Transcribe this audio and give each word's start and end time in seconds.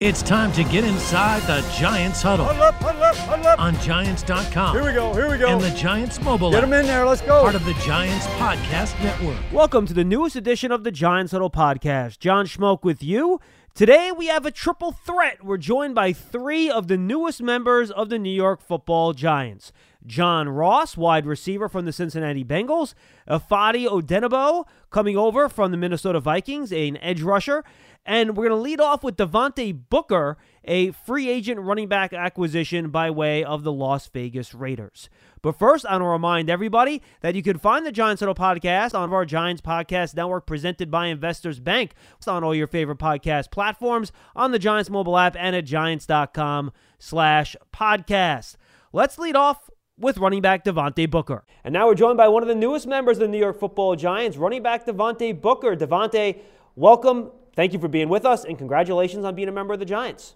It's 0.00 0.22
time 0.22 0.52
to 0.52 0.62
get 0.62 0.84
inside 0.84 1.42
the 1.48 1.60
Giants 1.76 2.22
huddle 2.22 2.44
Huddle 2.44 2.62
up, 2.62 2.74
huddle 2.76 3.02
up, 3.02 3.16
huddle 3.16 3.46
up. 3.48 3.58
on 3.58 3.74
Giants.com 3.80 4.76
Here 4.76 4.84
we 4.84 4.92
go, 4.92 5.12
here 5.12 5.28
we 5.28 5.38
go. 5.38 5.48
and 5.48 5.60
the 5.60 5.72
Giants 5.76 6.22
mobile 6.22 6.52
Get 6.52 6.60
them 6.60 6.72
in 6.72 6.86
there, 6.86 7.04
let's 7.04 7.20
go. 7.20 7.40
part 7.42 7.56
of 7.56 7.64
the 7.64 7.74
Giants 7.84 8.24
podcast 8.38 8.96
network. 9.02 9.36
Welcome 9.52 9.86
to 9.86 9.94
the 9.94 10.04
newest 10.04 10.36
edition 10.36 10.70
of 10.70 10.84
the 10.84 10.92
Giants 10.92 11.32
Huddle 11.32 11.50
Podcast. 11.50 12.20
John 12.20 12.46
Schmeelk 12.46 12.84
with 12.84 13.02
you. 13.02 13.40
Today 13.74 14.12
we 14.16 14.28
have 14.28 14.46
a 14.46 14.52
triple 14.52 14.92
threat. 14.92 15.44
We're 15.44 15.56
joined 15.56 15.96
by 15.96 16.12
three 16.12 16.70
of 16.70 16.86
the 16.86 16.96
newest 16.96 17.42
members 17.42 17.90
of 17.90 18.08
the 18.08 18.20
New 18.20 18.30
York 18.30 18.60
football 18.60 19.14
Giants. 19.14 19.72
John 20.06 20.48
Ross, 20.48 20.96
wide 20.96 21.26
receiver 21.26 21.68
from 21.68 21.86
the 21.86 21.92
Cincinnati 21.92 22.44
Bengals. 22.44 22.94
Ifeadi 23.28 23.88
Odenigbo, 23.88 24.64
coming 24.90 25.16
over 25.16 25.48
from 25.48 25.72
the 25.72 25.76
Minnesota 25.76 26.20
Vikings, 26.20 26.72
an 26.72 26.96
edge 26.98 27.20
rusher. 27.20 27.64
And 28.08 28.38
we're 28.38 28.48
going 28.48 28.58
to 28.58 28.62
lead 28.62 28.80
off 28.80 29.04
with 29.04 29.18
Devontae 29.18 29.78
Booker, 29.90 30.38
a 30.64 30.92
free 30.92 31.28
agent 31.28 31.60
running 31.60 31.88
back 31.88 32.14
acquisition 32.14 32.88
by 32.88 33.10
way 33.10 33.44
of 33.44 33.64
the 33.64 33.72
Las 33.72 34.08
Vegas 34.08 34.54
Raiders. 34.54 35.10
But 35.42 35.58
first, 35.58 35.84
I 35.84 35.92
want 35.92 36.04
to 36.04 36.06
remind 36.06 36.48
everybody 36.48 37.02
that 37.20 37.34
you 37.34 37.42
can 37.42 37.58
find 37.58 37.84
the 37.84 37.92
Giants 37.92 38.20
Huddle 38.20 38.34
podcast 38.34 38.98
on 38.98 39.12
our 39.12 39.26
Giants 39.26 39.60
Podcast 39.60 40.16
Network 40.16 40.46
presented 40.46 40.90
by 40.90 41.08
Investors 41.08 41.60
Bank. 41.60 41.92
It's 42.16 42.26
on 42.26 42.42
all 42.42 42.54
your 42.54 42.66
favorite 42.66 42.98
podcast 42.98 43.50
platforms, 43.50 44.10
on 44.34 44.52
the 44.52 44.58
Giants 44.58 44.88
mobile 44.88 45.18
app, 45.18 45.36
and 45.38 45.54
at 45.54 45.66
giants.com 45.66 46.72
slash 46.98 47.56
podcast. 47.74 48.56
Let's 48.90 49.18
lead 49.18 49.36
off 49.36 49.68
with 49.98 50.16
running 50.16 50.40
back 50.40 50.64
Devontae 50.64 51.10
Booker. 51.10 51.44
And 51.62 51.74
now 51.74 51.86
we're 51.86 51.94
joined 51.94 52.16
by 52.16 52.28
one 52.28 52.42
of 52.42 52.48
the 52.48 52.54
newest 52.54 52.86
members 52.86 53.18
of 53.18 53.20
the 53.20 53.28
New 53.28 53.38
York 53.38 53.60
football 53.60 53.96
Giants, 53.96 54.38
running 54.38 54.62
back 54.62 54.86
Devontae 54.86 55.38
Booker. 55.38 55.76
Devontae, 55.76 56.40
welcome. 56.74 57.32
Thank 57.58 57.72
you 57.72 57.80
for 57.80 57.88
being 57.88 58.08
with 58.08 58.24
us, 58.24 58.44
and 58.44 58.56
congratulations 58.56 59.24
on 59.24 59.34
being 59.34 59.48
a 59.48 59.52
member 59.52 59.74
of 59.74 59.80
the 59.80 59.84
Giants. 59.84 60.34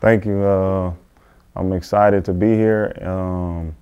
Thank 0.00 0.26
you. 0.26 0.42
Uh, 0.42 0.92
I'm 1.54 1.72
excited 1.72 2.24
to 2.24 2.32
be 2.32 2.48
here. 2.48 2.92
Um, 3.02 3.72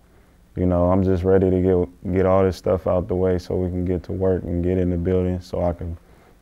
you 0.55 0.67
know, 0.67 0.92
I'm 0.92 1.03
just 1.03 1.25
ready 1.25 1.48
to 1.48 1.62
get 1.62 2.12
get 2.12 2.27
all 2.27 2.45
this 2.45 2.59
stuff 2.59 2.87
out 2.87 3.09
the 3.09 3.15
way 3.15 3.39
so 3.39 3.57
we 3.57 3.70
can 3.70 3.87
get 3.87 4.03
to 4.03 4.12
work 4.12 4.42
and 4.42 4.62
get 4.62 4.77
in 4.77 4.91
the 4.91 4.98
building 4.98 5.41
so 5.41 5.65
I 5.65 5.73
can 5.73 5.97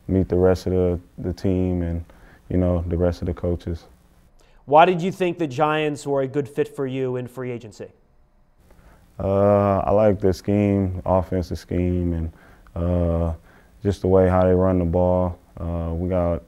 meet 0.08 0.28
the 0.28 0.34
rest 0.34 0.66
of 0.66 0.72
the, 0.72 1.00
the 1.18 1.32
team 1.32 1.82
and, 1.82 2.04
you 2.48 2.56
know, 2.56 2.82
the 2.88 2.96
rest 2.96 3.22
of 3.22 3.26
the 3.26 3.34
coaches. 3.34 3.84
Why 4.64 4.84
did 4.84 5.00
you 5.00 5.12
think 5.12 5.38
the 5.38 5.46
Giants 5.46 6.08
were 6.08 6.22
a 6.22 6.26
good 6.26 6.48
fit 6.48 6.74
for 6.74 6.88
you 6.88 7.14
in 7.14 7.28
free 7.28 7.52
agency? 7.52 7.92
Uh, 9.16 9.78
I 9.78 9.92
like 9.92 10.18
the 10.18 10.32
scheme, 10.32 11.02
offensive 11.06 11.60
scheme, 11.60 12.14
and 12.14 12.32
uh, 12.74 13.32
just 13.84 14.00
the 14.00 14.08
way 14.08 14.28
how 14.28 14.42
they 14.42 14.56
run 14.56 14.80
the 14.80 14.84
ball. 14.84 15.38
Uh, 15.58 15.92
we 15.94 16.08
got. 16.08 16.42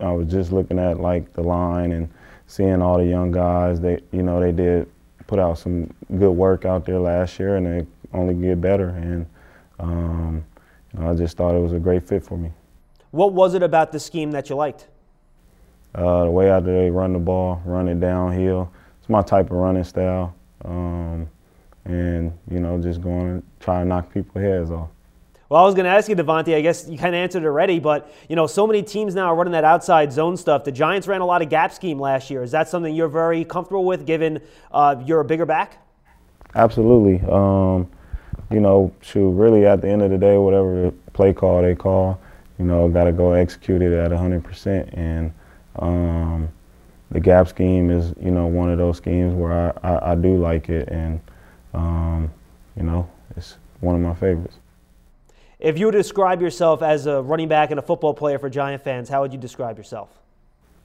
I 0.00 0.10
was 0.12 0.28
just 0.28 0.52
looking 0.52 0.78
at 0.78 0.98
like 0.98 1.32
the 1.32 1.42
line 1.42 1.92
and 1.92 2.08
seeing 2.46 2.82
all 2.82 2.98
the 2.98 3.06
young 3.06 3.30
guys. 3.30 3.80
They, 3.80 4.00
you 4.10 4.22
know, 4.22 4.40
they 4.40 4.52
did 4.52 4.90
put 5.26 5.38
out 5.38 5.58
some 5.58 5.92
good 6.18 6.32
work 6.32 6.64
out 6.64 6.84
there 6.84 6.98
last 6.98 7.38
year, 7.38 7.56
and 7.56 7.66
they 7.66 7.86
only 8.12 8.34
get 8.34 8.60
better. 8.60 8.88
And 8.90 9.26
um, 9.78 10.44
you 10.92 11.00
know, 11.00 11.10
I 11.10 11.14
just 11.14 11.36
thought 11.36 11.54
it 11.54 11.60
was 11.60 11.72
a 11.72 11.78
great 11.78 12.06
fit 12.06 12.24
for 12.24 12.36
me. 12.36 12.50
What 13.10 13.32
was 13.32 13.54
it 13.54 13.62
about 13.62 13.92
the 13.92 14.00
scheme 14.00 14.30
that 14.32 14.48
you 14.48 14.56
liked? 14.56 14.88
Uh, 15.94 16.24
the 16.24 16.30
way 16.30 16.50
out 16.50 16.64
they 16.64 16.90
run 16.90 17.12
the 17.12 17.18
ball, 17.18 17.60
run 17.64 17.88
it 17.88 18.00
downhill. 18.00 18.72
It's 18.98 19.08
my 19.08 19.22
type 19.22 19.46
of 19.46 19.52
running 19.52 19.84
style. 19.84 20.34
Um, 20.64 21.28
and 21.84 22.32
you 22.50 22.60
know, 22.60 22.80
just 22.80 23.00
going 23.00 23.28
and 23.28 23.42
try 23.60 23.80
to 23.80 23.84
knock 23.84 24.12
people's 24.12 24.42
heads 24.42 24.70
off. 24.70 24.88
Well, 25.52 25.62
I 25.62 25.66
was 25.66 25.74
going 25.74 25.84
to 25.84 25.90
ask 25.90 26.08
you, 26.08 26.16
Devontae. 26.16 26.56
I 26.56 26.62
guess 26.62 26.88
you 26.88 26.96
kind 26.96 27.14
of 27.14 27.18
answered 27.18 27.44
already, 27.44 27.78
but 27.78 28.10
you 28.26 28.36
know, 28.36 28.46
so 28.46 28.66
many 28.66 28.82
teams 28.82 29.14
now 29.14 29.26
are 29.26 29.34
running 29.34 29.52
that 29.52 29.64
outside 29.64 30.10
zone 30.10 30.34
stuff. 30.38 30.64
The 30.64 30.72
Giants 30.72 31.06
ran 31.06 31.20
a 31.20 31.26
lot 31.26 31.42
of 31.42 31.50
gap 31.50 31.74
scheme 31.74 32.00
last 32.00 32.30
year. 32.30 32.42
Is 32.42 32.52
that 32.52 32.70
something 32.70 32.94
you're 32.94 33.06
very 33.06 33.44
comfortable 33.44 33.84
with, 33.84 34.06
given 34.06 34.40
uh, 34.70 34.96
you're 35.04 35.20
a 35.20 35.24
bigger 35.26 35.44
back? 35.44 35.76
Absolutely. 36.54 37.20
Um, 37.30 37.86
you 38.50 38.60
know, 38.60 38.94
shoot, 39.02 39.28
really 39.28 39.66
at 39.66 39.82
the 39.82 39.88
end 39.90 40.00
of 40.00 40.10
the 40.10 40.16
day, 40.16 40.38
whatever 40.38 40.84
the 40.84 40.94
play 41.12 41.34
call 41.34 41.60
they 41.60 41.74
call, 41.74 42.18
you 42.58 42.64
know, 42.64 42.88
got 42.88 43.04
to 43.04 43.12
go 43.12 43.32
execute 43.32 43.82
it 43.82 43.92
at 43.92 44.10
100%. 44.10 44.96
And 44.96 45.34
um, 45.80 46.48
the 47.10 47.20
gap 47.20 47.46
scheme 47.46 47.90
is, 47.90 48.14
you 48.18 48.30
know, 48.30 48.46
one 48.46 48.70
of 48.70 48.78
those 48.78 48.96
schemes 48.96 49.34
where 49.34 49.52
I, 49.52 49.90
I, 49.90 50.12
I 50.12 50.14
do 50.14 50.34
like 50.38 50.70
it. 50.70 50.88
And, 50.88 51.20
um, 51.74 52.32
you 52.74 52.84
know, 52.84 53.06
it's 53.36 53.58
one 53.80 53.94
of 53.94 54.00
my 54.00 54.14
favorites. 54.14 54.56
If 55.62 55.78
you 55.78 55.86
were 55.86 55.92
to 55.92 55.98
describe 55.98 56.42
yourself 56.42 56.82
as 56.82 57.06
a 57.06 57.22
running 57.22 57.46
back 57.46 57.70
and 57.70 57.78
a 57.78 57.82
football 57.82 58.14
player 58.14 58.36
for 58.36 58.50
Giant 58.50 58.82
fans, 58.82 59.08
how 59.08 59.20
would 59.22 59.32
you 59.32 59.38
describe 59.38 59.78
yourself? 59.78 60.10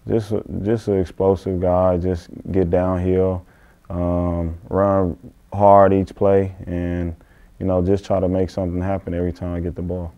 Just, 0.08 0.32
a- 0.32 0.44
just 0.64 0.88
an 0.88 1.00
explosive 1.00 1.60
guy. 1.60 1.98
Just 1.98 2.30
get 2.52 2.70
downhill, 2.70 3.44
um, 3.90 4.56
run 4.70 5.18
hard 5.52 5.94
each 5.94 6.14
play, 6.14 6.54
and 6.68 7.16
you 7.60 7.66
know, 7.66 7.84
just 7.84 8.06
try 8.06 8.20
to 8.20 8.28
make 8.28 8.52
something 8.52 8.80
happen 8.80 9.16
every 9.16 9.34
time 9.34 9.56
I 9.56 9.62
get 9.62 9.74
the 9.74 9.82
ball. 9.82 10.14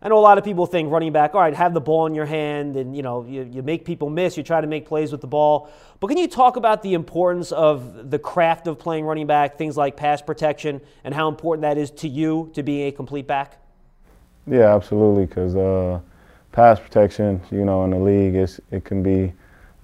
I 0.00 0.08
know 0.08 0.18
a 0.18 0.20
lot 0.20 0.38
of 0.38 0.44
people 0.44 0.66
think 0.66 0.92
running 0.92 1.12
back, 1.12 1.34
all 1.34 1.40
right, 1.40 1.52
have 1.52 1.74
the 1.74 1.80
ball 1.80 2.06
in 2.06 2.14
your 2.14 2.26
hand 2.26 2.76
and 2.76 2.96
you 2.96 3.02
know, 3.02 3.26
you, 3.26 3.42
you 3.42 3.62
make 3.64 3.84
people 3.84 4.08
miss, 4.08 4.36
you 4.36 4.44
try 4.44 4.60
to 4.60 4.68
make 4.68 4.86
plays 4.86 5.10
with 5.10 5.20
the 5.20 5.26
ball. 5.26 5.68
But 5.98 6.06
can 6.06 6.16
you 6.16 6.28
talk 6.28 6.54
about 6.54 6.82
the 6.82 6.94
importance 6.94 7.50
of 7.50 8.08
the 8.08 8.20
craft 8.20 8.68
of 8.68 8.78
playing 8.78 9.04
running 9.04 9.26
back, 9.26 9.58
things 9.58 9.76
like 9.76 9.96
pass 9.96 10.22
protection, 10.22 10.80
and 11.02 11.12
how 11.12 11.28
important 11.28 11.62
that 11.62 11.76
is 11.76 11.90
to 11.90 12.08
you 12.08 12.52
to 12.54 12.62
being 12.62 12.86
a 12.86 12.92
complete 12.92 13.26
back? 13.26 13.56
Yeah, 14.46 14.74
absolutely. 14.74 15.26
Because 15.26 15.56
uh, 15.56 16.00
pass 16.52 16.80
protection, 16.80 17.40
you 17.50 17.64
know, 17.64 17.84
in 17.84 17.90
the 17.90 17.98
league, 17.98 18.34
it's, 18.34 18.60
it 18.70 18.84
can 18.84 19.02
be, 19.02 19.32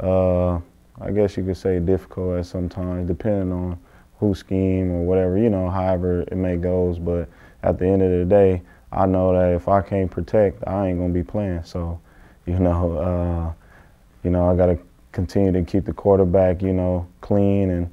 uh, 0.00 0.55
I 1.00 1.11
guess 1.15 1.37
you 1.37 1.44
could 1.44 1.56
say, 1.56 1.78
difficult 1.78 2.39
at 2.39 2.47
sometimes, 2.47 3.06
depending 3.09 3.53
on 3.53 3.78
who 4.19 4.34
scheme 4.34 4.91
or 4.93 5.05
whatever, 5.05 5.37
you 5.39 5.50
know, 5.50 5.69
however 5.71 6.22
it 6.22 6.37
may 6.37 6.56
goes. 6.56 6.99
But 6.99 7.28
at 7.62 7.78
the 7.78 7.87
end 7.87 8.03
of 8.03 8.11
the 8.11 8.25
day, 8.25 8.62
I 8.93 9.06
know 9.06 9.33
that 9.33 9.55
if 9.55 9.69
I 9.69 9.83
can't 9.83 10.11
protect, 10.11 10.66
I 10.66 10.89
ain't 10.89 10.99
gonna 10.99 11.12
be 11.12 11.22
playing. 11.22 11.62
So, 11.65 12.00
you 12.47 12.59
know, 12.59 12.97
uh, 12.99 13.53
you 14.25 14.31
know, 14.31 14.50
I 14.50 14.56
got 14.56 14.66
to 14.66 14.78
continue 15.12 15.53
to 15.53 15.62
keep 15.62 15.84
the 15.84 15.93
quarterback, 15.93 16.62
you 16.62 16.72
know, 16.72 17.06
clean 17.21 17.71
and, 17.71 17.93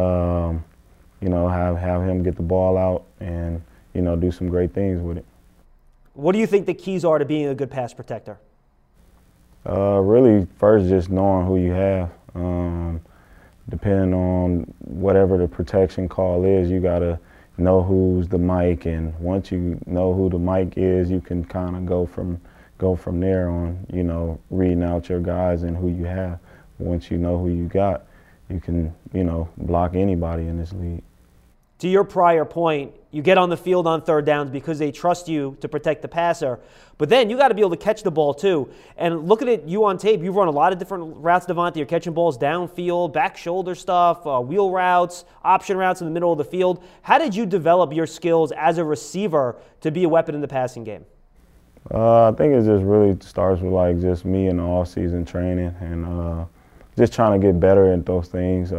um, 0.00 0.64
you 1.20 1.28
know, 1.28 1.48
have 1.48 1.76
have 1.78 2.02
him 2.02 2.22
get 2.22 2.36
the 2.36 2.42
ball 2.42 2.76
out 2.78 3.04
and 3.20 3.62
you 3.94 4.02
know 4.02 4.16
do 4.16 4.30
some 4.30 4.48
great 4.48 4.72
things 4.74 5.00
with 5.02 5.18
it. 5.18 5.24
What 6.18 6.32
do 6.32 6.40
you 6.40 6.48
think 6.48 6.66
the 6.66 6.74
keys 6.74 7.04
are 7.04 7.20
to 7.20 7.24
being 7.24 7.46
a 7.46 7.54
good 7.54 7.70
pass 7.70 7.94
protector? 7.94 8.40
Uh, 9.64 10.00
really, 10.00 10.48
first 10.58 10.88
just 10.88 11.10
knowing 11.10 11.46
who 11.46 11.58
you 11.58 11.70
have. 11.70 12.10
Um, 12.34 13.00
depending 13.68 14.12
on 14.12 14.62
whatever 14.80 15.38
the 15.38 15.46
protection 15.46 16.08
call 16.08 16.44
is, 16.44 16.72
you 16.72 16.80
gotta 16.80 17.20
know 17.56 17.84
who's 17.84 18.26
the 18.26 18.36
mic, 18.36 18.84
and 18.84 19.16
once 19.20 19.52
you 19.52 19.78
know 19.86 20.12
who 20.12 20.28
the 20.28 20.40
mic 20.40 20.76
is, 20.76 21.08
you 21.08 21.20
can 21.20 21.44
kind 21.44 21.76
of 21.76 21.86
go 21.86 22.04
from 22.04 22.40
go 22.78 22.96
from 22.96 23.20
there 23.20 23.48
on. 23.48 23.86
You 23.92 24.02
know, 24.02 24.40
reading 24.50 24.82
out 24.82 25.08
your 25.08 25.20
guys 25.20 25.62
and 25.62 25.76
who 25.76 25.88
you 25.88 26.02
have. 26.02 26.40
Once 26.80 27.12
you 27.12 27.18
know 27.18 27.38
who 27.38 27.48
you 27.48 27.66
got, 27.68 28.06
you 28.50 28.58
can 28.58 28.92
you 29.12 29.22
know 29.22 29.48
block 29.56 29.94
anybody 29.94 30.48
in 30.48 30.58
this 30.58 30.72
league. 30.72 31.04
To 31.78 31.88
your 31.88 32.04
prior 32.04 32.44
point, 32.44 32.92
you 33.10 33.22
get 33.22 33.38
on 33.38 33.48
the 33.48 33.56
field 33.56 33.86
on 33.86 34.02
third 34.02 34.26
downs 34.26 34.50
because 34.50 34.78
they 34.78 34.90
trust 34.90 35.28
you 35.28 35.56
to 35.60 35.68
protect 35.68 36.02
the 36.02 36.08
passer. 36.08 36.58
But 36.98 37.08
then 37.08 37.30
you 37.30 37.36
got 37.36 37.48
to 37.48 37.54
be 37.54 37.60
able 37.60 37.70
to 37.70 37.76
catch 37.76 38.02
the 38.02 38.10
ball 38.10 38.34
too. 38.34 38.68
And 38.96 39.28
looking 39.28 39.48
at 39.48 39.66
you 39.68 39.84
on 39.84 39.96
tape, 39.96 40.20
you've 40.20 40.34
run 40.34 40.48
a 40.48 40.52
lot 40.52 40.72
of 40.72 40.78
different 40.78 41.16
routes, 41.16 41.46
Devontae. 41.46 41.76
You're 41.76 41.86
catching 41.86 42.12
balls 42.12 42.36
downfield, 42.36 43.12
back 43.12 43.36
shoulder 43.36 43.74
stuff, 43.74 44.26
uh, 44.26 44.40
wheel 44.40 44.70
routes, 44.70 45.24
option 45.44 45.76
routes 45.76 46.00
in 46.00 46.06
the 46.06 46.10
middle 46.10 46.32
of 46.32 46.38
the 46.38 46.44
field. 46.44 46.82
How 47.02 47.18
did 47.18 47.34
you 47.34 47.46
develop 47.46 47.92
your 47.92 48.06
skills 48.06 48.52
as 48.52 48.78
a 48.78 48.84
receiver 48.84 49.56
to 49.80 49.90
be 49.92 50.04
a 50.04 50.08
weapon 50.08 50.34
in 50.34 50.40
the 50.40 50.48
passing 50.48 50.82
game? 50.84 51.04
Uh, 51.94 52.28
I 52.28 52.32
think 52.32 52.52
it 52.52 52.64
just 52.64 52.84
really 52.84 53.16
starts 53.20 53.62
with 53.62 53.72
like 53.72 54.00
just 54.00 54.24
me 54.24 54.48
and 54.48 54.58
the 54.58 54.64
off 54.64 54.88
season 54.88 55.24
training 55.24 55.74
and 55.80 56.04
uh, 56.04 56.44
just 56.96 57.12
trying 57.14 57.40
to 57.40 57.46
get 57.46 57.58
better 57.60 57.92
at 57.92 58.04
those 58.04 58.28
things. 58.28 58.72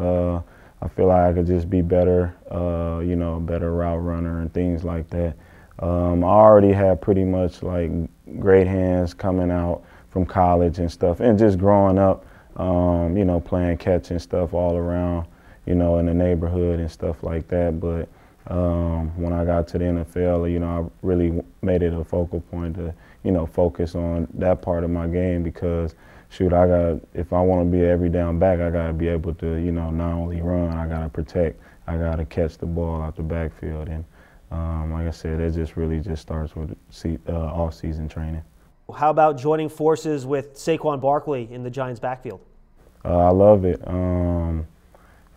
I 0.82 0.88
feel 0.88 1.08
like 1.08 1.30
I 1.30 1.34
could 1.34 1.48
just 1.48 1.70
be 1.70 1.82
better, 1.82 2.36
uh, 2.50 3.00
you 3.00 3.16
know, 3.16 3.36
a 3.36 3.40
better 3.40 3.74
route 3.74 4.04
runner 4.04 4.42
and 4.42 4.54
things 4.54 4.84
like 4.84 5.10
that. 5.10 5.36
Um, 5.80 6.24
I 6.24 6.28
already 6.28 6.72
had 6.72 7.02
pretty 7.02 7.24
much 7.24 7.64
like 7.64 7.92
great 8.40 8.68
hands 8.68 9.14
coming 9.14 9.52
out 9.52 9.84
from 10.10 10.26
college 10.26 10.80
and 10.80 10.92
stuff, 10.92 11.20
and 11.20 11.38
just 11.38 11.58
growing 11.58 11.98
up, 11.98 12.26
um, 12.58 13.18
you 13.18 13.26
know, 13.26 13.40
playing 13.40 13.78
catch 13.78 14.12
and 14.12 14.22
stuff 14.22 14.54
all 14.54 14.76
around, 14.76 15.28
you 15.66 15.76
know, 15.76 15.98
in 16.00 16.06
the 16.06 16.14
neighborhood 16.14 16.80
and 16.80 16.92
stuff 16.92 17.24
like 17.24 17.48
that. 17.50 17.80
But 17.80 18.10
um, 18.54 19.16
when 19.22 19.32
I 19.34 19.46
got 19.46 19.68
to 19.70 19.78
the 19.78 19.86
NFL, 19.86 20.52
you 20.52 20.60
know, 20.60 20.92
I 20.92 21.06
really 21.06 21.42
made 21.62 21.84
it 21.84 21.94
a 21.94 22.04
focal 22.04 22.42
point 22.42 22.76
to, 22.76 22.94
you 23.24 23.32
know, 23.32 23.46
focus 23.46 23.96
on 23.96 24.28
that 24.36 24.62
part 24.62 24.84
of 24.84 24.90
my 24.90 25.08
game 25.08 25.44
because, 25.44 25.96
shoot, 26.30 26.54
I 26.54 26.68
got 26.68 27.02
if 27.14 27.34
I 27.34 27.42
want 27.42 27.66
to 27.66 27.78
be 27.78 27.84
every 27.84 28.10
down 28.10 28.40
back, 28.40 28.60
I 28.60 28.70
got 28.70 28.88
to 28.88 28.94
be 28.94 29.08
able 29.08 29.34
to, 29.36 29.56
you 29.56 29.72
know, 29.72 29.90
not 29.90 30.14
only 30.14 30.42
run, 30.42 30.70
I 30.70 30.88
got 30.88 31.04
to 31.04 31.10
protect, 31.10 31.60
I 31.88 31.98
got 31.98 32.16
to 32.16 32.26
catch 32.26 32.58
the 32.58 32.66
ball 32.66 33.02
out 33.02 33.16
the 33.16 33.24
backfield, 33.24 33.88
and 33.88 34.06
um, 34.52 34.94
like 34.94 35.08
I 35.08 35.12
said, 35.12 35.40
it 35.40 35.52
just 35.52 35.78
really 35.78 36.00
just 36.00 36.22
starts 36.22 36.56
with 36.56 36.76
uh, 37.28 37.32
off-season 37.32 38.08
training. 38.10 38.44
How 38.96 39.12
about 39.12 39.38
joining 39.38 39.70
forces 39.70 40.26
with 40.26 40.56
Saquon 40.56 41.00
Barkley 41.00 41.48
in 41.52 41.62
the 41.62 41.70
Giants' 41.70 42.00
backfield? 42.00 42.42
uh, 43.06 43.18
I 43.18 43.30
love 43.30 43.66
it. 43.66 43.82
Um, 43.88 44.66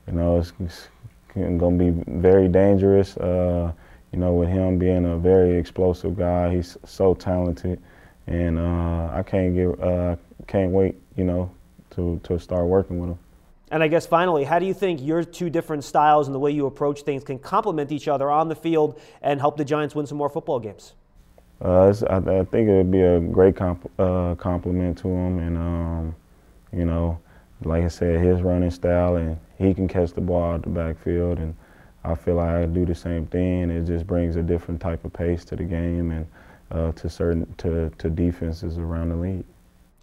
you 0.07 0.15
know, 0.15 0.39
it's, 0.39 0.53
it's 0.61 0.89
going 1.35 1.59
to 1.59 1.71
be 1.71 2.13
very 2.21 2.49
dangerous. 2.49 3.17
Uh, 3.17 3.73
you 4.13 4.19
know, 4.19 4.35
with 4.35 4.49
him 4.49 4.79
being 4.79 5.07
a 5.07 5.17
very 5.17 5.57
explosive 5.57 6.17
guy, 6.17 6.55
he's 6.55 6.77
so 6.85 7.15
talented, 7.15 7.81
and 8.27 8.59
uh, 8.59 9.11
I 9.13 9.23
can't 9.27 9.55
get 9.55 9.81
uh, 9.83 10.17
can't 10.47 10.71
wait. 10.71 10.97
You 11.17 11.25
know, 11.25 11.51
to 11.91 12.21
to 12.25 12.39
start 12.39 12.67
working 12.67 12.99
with 12.99 13.11
him. 13.11 13.19
And 13.71 13.83
I 13.83 13.89
guess 13.89 14.07
finally, 14.07 14.45
how 14.45 14.59
do 14.59 14.67
you 14.67 14.75
think 14.75 15.01
your 15.01 15.25
two 15.25 15.49
different 15.49 15.83
styles 15.83 16.29
and 16.29 16.35
the 16.35 16.39
way 16.39 16.51
you 16.51 16.67
approach 16.67 17.03
things 17.03 17.25
can 17.25 17.39
complement 17.39 17.91
each 17.91 18.07
other 18.07 18.31
on 18.31 18.49
the 18.49 18.55
field 18.55 19.01
and 19.23 19.41
help 19.41 19.57
the 19.57 19.65
Giants 19.65 19.95
win 19.95 20.07
some 20.07 20.19
more 20.19 20.29
football 20.29 20.61
games? 20.61 20.93
Uh, 21.65 21.95
I, 22.11 22.17
I, 22.17 22.45
think 22.45 22.69
it 22.69 22.77
would 22.77 22.91
be 22.91 23.01
a 23.01 23.19
great 23.21 23.57
comp, 23.57 23.91
uh, 23.99 24.35
compliment 24.35 24.99
to 24.99 25.09
him, 25.09 25.39
and 25.39 25.57
um, 25.57 26.15
you 26.73 26.85
know, 26.85 27.19
like 27.65 27.85
I 27.85 27.89
said, 27.89 28.21
his 28.21 28.43
running 28.43 28.71
style, 28.71 29.17
and 29.17 29.39
he 29.57 29.73
can 29.73 29.89
catch 29.89 30.13
the 30.13 30.21
ball 30.21 30.55
out 30.55 30.63
the 30.63 30.69
backfield, 30.69 31.39
and 31.39 31.55
I 32.05 32.15
feel 32.15 32.35
like 32.35 32.49
I 32.49 32.67
do 32.67 32.85
the 32.85 32.95
same 32.95 33.27
thing. 33.27 33.71
It 33.71 33.85
just 33.85 34.07
brings 34.07 34.37
a 34.37 34.43
different 34.43 34.81
type 34.81 35.05
of 35.05 35.13
pace 35.13 35.45
to 35.47 35.57
the 35.57 35.65
game 35.65 36.11
and 36.11 36.27
uh, 36.73 36.93
to 36.93 37.09
certain 37.09 37.53
to, 37.59 37.91
to 37.99 38.11
defenses 38.11 38.79
around 38.79 39.11
the 39.11 39.17
league. 39.17 39.45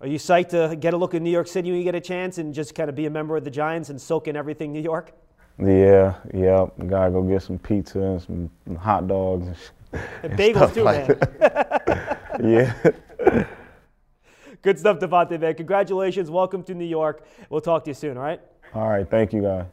Are 0.01 0.07
you 0.07 0.18
psyched 0.18 0.50
to 0.50 0.75
get 0.77 0.94
a 0.94 0.98
look 0.98 1.13
at 1.13 1.21
New 1.21 1.31
York 1.31 1.48
City 1.48 1.71
when 1.71 1.80
you 1.80 1.83
get 1.83 1.95
a 1.95 2.00
chance 2.00 2.38
and 2.38 2.54
just 2.54 2.74
kind 2.74 2.89
of 2.89 2.95
be 2.95 3.06
a 3.06 3.10
member 3.10 3.36
of 3.36 3.44
the 3.44 3.51
Giants 3.51 3.89
and 3.89 4.00
soak 4.00 4.27
in 4.30 4.38
everything 4.38 4.71
New 4.71 4.81
York? 4.81 5.12
Yeah, 5.57 6.16
yeah. 6.33 6.68
Gotta 6.88 7.12
go 7.12 7.21
get 7.24 7.42
some 7.42 7.60
pizza 7.60 8.00
and 8.00 8.21
some 8.66 8.75
hot 8.77 9.07
dogs 9.07 9.48
and, 9.48 10.01
and, 10.24 10.24
and 10.31 10.39
bagels 10.39 10.74
too, 10.74 10.83
like 10.83 11.10
man. 11.10 12.18
yeah. 12.44 13.44
Good 14.62 14.80
stuff, 14.80 15.00
Devontae, 15.00 15.39
man. 15.39 15.56
Congratulations. 15.56 16.30
Welcome 16.30 16.63
to 16.63 16.74
New 16.74 16.86
York. 16.86 17.25
We'll 17.50 17.62
talk 17.62 17.83
to 17.86 17.89
you 17.89 17.94
soon, 17.94 18.18
all 18.18 18.24
right? 18.24 18.42
All 18.74 18.88
right. 18.88 19.10
Thank 19.10 19.33
you, 19.33 19.42
guys. 19.42 19.65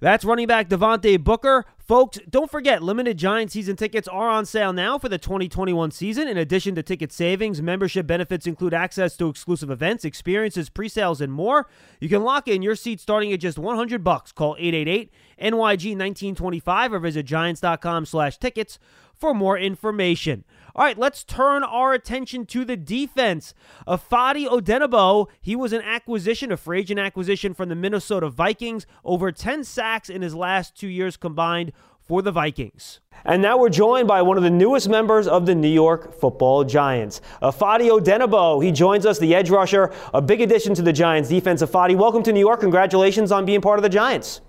That's 0.00 0.24
running 0.24 0.46
back 0.46 0.68
Devontae 0.68 1.22
Booker. 1.22 1.64
Folks, 1.86 2.18
don't 2.28 2.50
forget, 2.50 2.82
limited 2.82 3.16
Giant 3.16 3.52
season 3.52 3.76
tickets 3.76 4.08
are 4.08 4.28
on 4.28 4.44
sale 4.44 4.72
now 4.72 4.98
for 4.98 5.08
the 5.08 5.18
2021 5.18 5.92
season. 5.92 6.26
In 6.26 6.36
addition 6.36 6.74
to 6.74 6.82
ticket 6.82 7.12
savings, 7.12 7.62
membership 7.62 8.08
benefits 8.08 8.44
include 8.44 8.74
access 8.74 9.16
to 9.18 9.28
exclusive 9.28 9.70
events, 9.70 10.04
experiences, 10.04 10.68
pre-sales, 10.68 11.20
and 11.20 11.32
more. 11.32 11.68
You 12.00 12.08
can 12.08 12.24
lock 12.24 12.48
in 12.48 12.60
your 12.60 12.74
seat 12.74 12.98
starting 12.98 13.32
at 13.32 13.38
just 13.38 13.56
100 13.56 14.02
bucks. 14.02 14.32
Call 14.32 14.56
888 14.58 15.12
NYG 15.40 15.96
1925 15.96 16.92
or 16.92 16.98
visit 16.98 17.24
giants.com/tickets 17.24 18.80
for 19.14 19.32
more 19.32 19.56
information. 19.56 20.44
All 20.74 20.84
right, 20.84 20.98
let's 20.98 21.24
turn 21.24 21.64
our 21.64 21.94
attention 21.94 22.44
to 22.46 22.62
the 22.62 22.76
defense. 22.76 23.54
Ifeadi 23.88 24.46
Odenigbo, 24.46 25.28
he 25.40 25.56
was 25.56 25.72
an 25.72 25.80
acquisition, 25.80 26.52
a 26.52 26.56
free 26.58 26.80
agent 26.80 27.00
acquisition 27.00 27.54
from 27.54 27.70
the 27.70 27.74
Minnesota 27.74 28.28
Vikings, 28.28 28.86
over 29.02 29.32
10 29.32 29.64
sacks 29.64 30.10
in 30.10 30.20
his 30.20 30.34
last 30.34 30.78
two 30.78 30.88
years 30.88 31.16
combined 31.16 31.72
for 32.06 32.22
the 32.22 32.30
Vikings. 32.30 33.00
And 33.24 33.42
now 33.42 33.58
we're 33.58 33.68
joined 33.68 34.06
by 34.06 34.22
one 34.22 34.36
of 34.36 34.44
the 34.44 34.50
newest 34.50 34.88
members 34.88 35.26
of 35.26 35.46
the 35.46 35.54
New 35.54 35.68
York 35.68 36.18
football 36.20 36.62
Giants, 36.62 37.20
Ifeadi 37.42 37.88
Odenigbo. 37.90 38.62
He 38.62 38.70
joins 38.70 39.04
us, 39.04 39.18
the 39.18 39.34
edge 39.34 39.50
rusher, 39.50 39.92
a 40.14 40.22
big 40.22 40.40
addition 40.40 40.74
to 40.74 40.82
the 40.82 40.92
Giants 40.92 41.28
defense. 41.28 41.62
Ifeadi, 41.62 41.96
welcome 41.96 42.22
to 42.22 42.32
New 42.32 42.40
York. 42.40 42.60
Congratulations 42.60 43.32
on 43.32 43.44
being 43.44 43.60
part 43.60 43.78
of 43.78 43.82
the 43.82 43.88
Giants. 43.88 44.40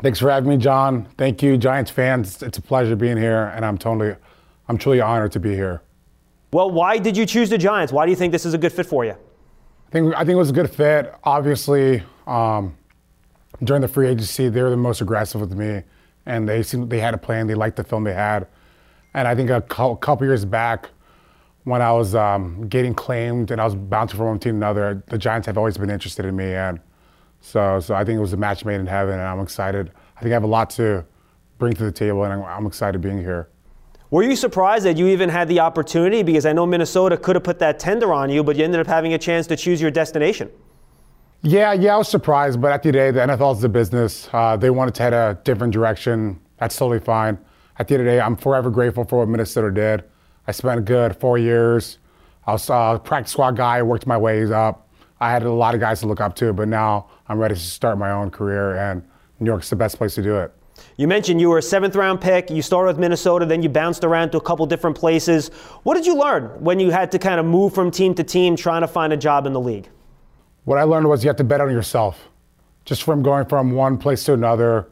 Thanks 0.00 0.20
for 0.20 0.30
having 0.30 0.48
me, 0.48 0.56
John. 0.56 1.08
Thank 1.18 1.42
you, 1.42 1.56
Giants 1.56 1.90
fans. 1.90 2.42
It's 2.42 2.58
a 2.58 2.62
pleasure 2.62 2.94
being 2.94 3.16
here, 3.16 3.52
and 3.54 3.64
I'm 3.64 3.78
totally 3.78 4.14
I'm 4.68 4.78
truly 4.78 5.00
honored 5.00 5.32
to 5.32 5.40
be 5.40 5.54
here. 5.54 5.82
Well, 6.52 6.70
why 6.70 6.98
did 6.98 7.16
you 7.16 7.26
choose 7.26 7.50
the 7.50 7.58
Giants? 7.58 7.92
Why 7.92 8.04
do 8.04 8.10
you 8.10 8.16
think 8.16 8.32
this 8.32 8.44
is 8.44 8.54
a 8.54 8.58
good 8.58 8.72
fit 8.72 8.86
for 8.86 9.04
you? 9.04 9.12
I 9.12 9.90
think 9.90 10.14
I 10.14 10.18
think 10.18 10.30
it 10.30 10.36
was 10.36 10.50
a 10.50 10.54
good 10.54 10.70
fit. 10.70 11.14
Obviously, 11.24 12.02
um, 12.26 12.76
during 13.64 13.82
the 13.82 13.88
free 13.88 14.08
agency, 14.08 14.48
they 14.48 14.62
were 14.62 14.70
the 14.70 14.76
most 14.76 15.00
aggressive 15.00 15.40
with 15.40 15.52
me, 15.52 15.82
and 16.26 16.48
they 16.48 16.62
seemed 16.62 16.90
they 16.90 17.00
had 17.00 17.14
a 17.14 17.18
plan. 17.18 17.46
They 17.46 17.54
liked 17.54 17.76
the 17.76 17.84
film 17.84 18.04
they 18.04 18.14
had, 18.14 18.46
and 19.14 19.26
I 19.28 19.34
think 19.34 19.50
a 19.50 19.60
couple 19.60 20.26
years 20.26 20.44
back, 20.44 20.90
when 21.64 21.82
I 21.82 21.92
was 21.92 22.14
um, 22.14 22.68
getting 22.68 22.94
claimed 22.94 23.50
and 23.50 23.60
I 23.60 23.64
was 23.64 23.74
bouncing 23.74 24.16
from 24.16 24.26
one 24.26 24.38
team 24.38 24.52
to 24.52 24.56
another, 24.56 25.02
the 25.08 25.18
Giants 25.18 25.46
have 25.46 25.58
always 25.58 25.78
been 25.78 25.90
interested 25.90 26.24
in 26.24 26.36
me, 26.36 26.54
and 26.54 26.80
so 27.40 27.80
so 27.80 27.94
I 27.94 28.04
think 28.04 28.18
it 28.18 28.20
was 28.20 28.32
a 28.32 28.36
match 28.36 28.64
made 28.64 28.80
in 28.80 28.86
heaven, 28.86 29.14
and 29.14 29.22
I'm 29.22 29.40
excited. 29.40 29.90
I 30.16 30.20
think 30.20 30.32
I 30.32 30.34
have 30.34 30.44
a 30.44 30.46
lot 30.46 30.70
to 30.70 31.04
bring 31.58 31.74
to 31.74 31.84
the 31.84 31.92
table, 31.92 32.24
and 32.24 32.32
I'm, 32.32 32.44
I'm 32.44 32.66
excited 32.66 33.00
being 33.00 33.18
here. 33.18 33.48
Were 34.10 34.22
you 34.22 34.36
surprised 34.36 34.84
that 34.84 34.98
you 34.98 35.06
even 35.06 35.30
had 35.30 35.48
the 35.48 35.60
opportunity? 35.60 36.22
Because 36.22 36.44
I 36.44 36.52
know 36.52 36.66
Minnesota 36.66 37.16
could 37.16 37.34
have 37.34 37.44
put 37.44 37.58
that 37.60 37.78
tender 37.78 38.12
on 38.12 38.28
you, 38.28 38.44
but 38.44 38.56
you 38.56 38.64
ended 38.64 38.78
up 38.78 38.86
having 38.86 39.14
a 39.14 39.18
chance 39.18 39.46
to 39.46 39.56
choose 39.56 39.80
your 39.80 39.90
destination. 39.90 40.50
Yeah, 41.44 41.72
yeah, 41.72 41.96
I 41.96 41.98
was 41.98 42.08
surprised, 42.08 42.60
but 42.60 42.70
at 42.70 42.84
the 42.84 42.90
end 42.90 42.96
of 42.96 43.14
the 43.14 43.20
day, 43.20 43.26
the 43.26 43.32
NFL 43.32 43.56
is 43.56 43.64
a 43.64 43.68
business. 43.68 44.28
Uh, 44.32 44.56
they 44.56 44.70
wanted 44.70 44.94
to 44.94 45.02
head 45.02 45.12
a 45.12 45.40
different 45.42 45.72
direction. 45.72 46.38
That's 46.58 46.76
totally 46.76 47.00
fine. 47.00 47.36
At 47.80 47.88
the 47.88 47.94
end 47.94 48.02
of 48.02 48.04
the 48.04 48.12
day, 48.12 48.20
I'm 48.20 48.36
forever 48.36 48.70
grateful 48.70 49.02
for 49.04 49.18
what 49.18 49.28
Minnesota 49.28 49.72
did. 49.72 50.04
I 50.46 50.52
spent 50.52 50.78
a 50.78 50.82
good 50.82 51.16
four 51.16 51.38
years. 51.38 51.98
I 52.46 52.52
was 52.52 52.70
a 52.70 53.00
practice 53.02 53.32
squad 53.32 53.56
guy, 53.56 53.82
worked 53.82 54.06
my 54.06 54.16
ways 54.16 54.52
up. 54.52 54.88
I 55.18 55.32
had 55.32 55.42
a 55.42 55.50
lot 55.50 55.74
of 55.74 55.80
guys 55.80 55.98
to 56.00 56.06
look 56.06 56.20
up 56.20 56.36
to, 56.36 56.52
but 56.52 56.68
now 56.68 57.08
I'm 57.26 57.38
ready 57.38 57.56
to 57.56 57.60
start 57.60 57.98
my 57.98 58.12
own 58.12 58.30
career, 58.30 58.76
and 58.76 59.02
New 59.40 59.50
York's 59.50 59.68
the 59.68 59.74
best 59.74 59.96
place 59.98 60.14
to 60.14 60.22
do 60.22 60.36
it. 60.38 60.52
You 60.96 61.08
mentioned 61.08 61.40
you 61.40 61.48
were 61.48 61.58
a 61.58 61.62
seventh 61.62 61.96
round 61.96 62.20
pick. 62.20 62.50
You 62.50 62.62
started 62.62 62.86
with 62.86 62.98
Minnesota, 63.00 63.46
then 63.46 63.64
you 63.64 63.68
bounced 63.68 64.04
around 64.04 64.30
to 64.30 64.38
a 64.38 64.40
couple 64.40 64.64
different 64.66 64.96
places. 64.96 65.48
What 65.82 65.94
did 65.94 66.06
you 66.06 66.16
learn 66.16 66.44
when 66.62 66.78
you 66.78 66.90
had 66.90 67.10
to 67.10 67.18
kind 67.18 67.40
of 67.40 67.46
move 67.46 67.74
from 67.74 67.90
team 67.90 68.14
to 68.14 68.22
team 68.22 68.54
trying 68.54 68.82
to 68.82 68.88
find 68.88 69.12
a 69.12 69.16
job 69.16 69.46
in 69.46 69.52
the 69.52 69.60
league? 69.60 69.88
What 70.64 70.78
I 70.78 70.84
learned 70.84 71.08
was 71.08 71.24
you 71.24 71.28
have 71.28 71.36
to 71.38 71.44
bet 71.44 71.60
on 71.60 71.70
yourself. 71.70 72.28
Just 72.84 73.02
from 73.02 73.22
going 73.22 73.46
from 73.46 73.72
one 73.72 73.98
place 73.98 74.24
to 74.24 74.34
another. 74.34 74.88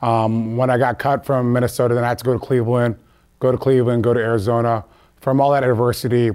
Um, 0.00 0.56
when 0.56 0.70
I 0.70 0.78
got 0.78 0.98
cut 0.98 1.24
from 1.24 1.52
Minnesota, 1.52 1.94
then 1.94 2.04
I 2.04 2.08
had 2.08 2.18
to 2.18 2.24
go 2.24 2.32
to 2.32 2.38
Cleveland, 2.38 2.96
go 3.38 3.52
to 3.52 3.58
Cleveland, 3.58 4.02
go 4.02 4.14
to 4.14 4.20
Arizona. 4.20 4.84
From 5.20 5.40
all 5.40 5.52
that 5.52 5.62
adversity, 5.62 6.30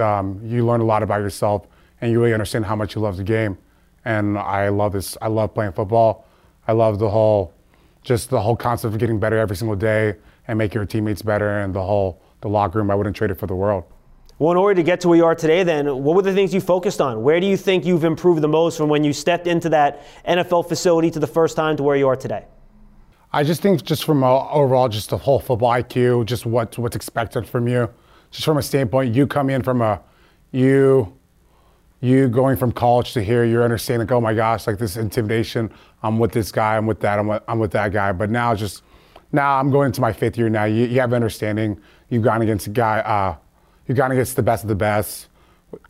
um, 0.00 0.40
you 0.44 0.64
learn 0.64 0.80
a 0.80 0.84
lot 0.84 1.02
about 1.02 1.20
yourself 1.20 1.66
and 2.00 2.12
you 2.12 2.20
really 2.20 2.32
understand 2.32 2.64
how 2.64 2.76
much 2.76 2.94
you 2.94 3.00
love 3.00 3.16
the 3.16 3.24
game. 3.24 3.58
And 4.04 4.38
I 4.38 4.68
love 4.68 4.92
this. 4.92 5.16
I 5.20 5.26
love 5.28 5.54
playing 5.54 5.72
football. 5.72 6.26
I 6.66 6.72
love 6.72 6.98
the 6.98 7.10
whole 7.10 7.54
just 8.02 8.30
the 8.30 8.40
whole 8.40 8.56
concept 8.56 8.94
of 8.94 9.00
getting 9.00 9.18
better 9.18 9.36
every 9.36 9.56
single 9.56 9.76
day 9.76 10.14
and 10.46 10.56
making 10.56 10.76
your 10.76 10.86
teammates 10.86 11.20
better 11.20 11.60
and 11.60 11.74
the 11.74 11.82
whole 11.82 12.22
the 12.40 12.48
locker 12.48 12.78
room. 12.78 12.90
I 12.90 12.94
wouldn't 12.94 13.16
trade 13.16 13.30
it 13.30 13.34
for 13.34 13.46
the 13.46 13.56
world. 13.56 13.84
Well, 14.38 14.52
in 14.52 14.56
order 14.56 14.76
to 14.76 14.84
get 14.84 15.00
to 15.00 15.08
where 15.08 15.16
you 15.16 15.24
are 15.24 15.34
today, 15.34 15.64
then, 15.64 15.86
what 16.04 16.14
were 16.14 16.22
the 16.22 16.32
things 16.32 16.54
you 16.54 16.60
focused 16.60 17.00
on? 17.00 17.22
Where 17.22 17.40
do 17.40 17.46
you 17.46 17.56
think 17.56 17.84
you've 17.84 18.04
improved 18.04 18.40
the 18.40 18.48
most 18.48 18.76
from 18.76 18.88
when 18.88 19.02
you 19.02 19.12
stepped 19.12 19.48
into 19.48 19.68
that 19.70 20.04
NFL 20.24 20.68
facility 20.68 21.10
to 21.10 21.18
the 21.18 21.26
first 21.26 21.56
time 21.56 21.76
to 21.76 21.82
where 21.82 21.96
you 21.96 22.06
are 22.06 22.14
today? 22.14 22.44
I 23.32 23.42
just 23.42 23.60
think, 23.60 23.82
just 23.82 24.04
from 24.04 24.22
overall, 24.22 24.88
just 24.88 25.10
the 25.10 25.18
whole 25.18 25.40
football 25.40 25.72
IQ, 25.72 26.24
just 26.24 26.46
what 26.46 26.78
what's 26.78 26.94
expected 26.94 27.48
from 27.48 27.66
you, 27.66 27.90
just 28.30 28.44
from 28.44 28.58
a 28.58 28.62
standpoint, 28.62 29.14
you 29.14 29.26
come 29.26 29.50
in 29.50 29.62
from 29.62 29.82
a 29.82 30.00
you 30.52 31.12
you 32.00 32.28
going 32.28 32.56
from 32.56 32.70
college 32.70 33.12
to 33.14 33.22
here, 33.22 33.44
you're 33.44 33.64
understanding 33.64 34.06
like, 34.06 34.12
oh 34.12 34.20
my 34.20 34.32
gosh, 34.32 34.68
like 34.68 34.78
this 34.78 34.96
intimidation. 34.96 35.68
I'm 36.04 36.18
with 36.20 36.30
this 36.30 36.52
guy, 36.52 36.76
I'm 36.76 36.86
with 36.86 37.00
that, 37.00 37.18
I'm 37.18 37.26
with, 37.26 37.42
I'm 37.48 37.58
with 37.58 37.72
that 37.72 37.92
guy. 37.92 38.12
But 38.12 38.30
now 38.30 38.54
just 38.54 38.82
now 39.32 39.58
I'm 39.58 39.70
going 39.70 39.86
into 39.86 40.00
my 40.00 40.12
fifth 40.12 40.38
year 40.38 40.48
now. 40.48 40.64
You, 40.64 40.86
you 40.86 41.00
have 41.00 41.12
understanding. 41.12 41.80
You've 42.08 42.22
gone 42.22 42.40
against 42.40 42.68
a 42.68 42.70
guy. 42.70 43.00
Uh, 43.00 43.36
you've 43.88 43.96
gone 43.96 44.12
against 44.12 44.36
the 44.36 44.42
best 44.42 44.62
of 44.62 44.68
the 44.68 44.76
best. 44.76 45.26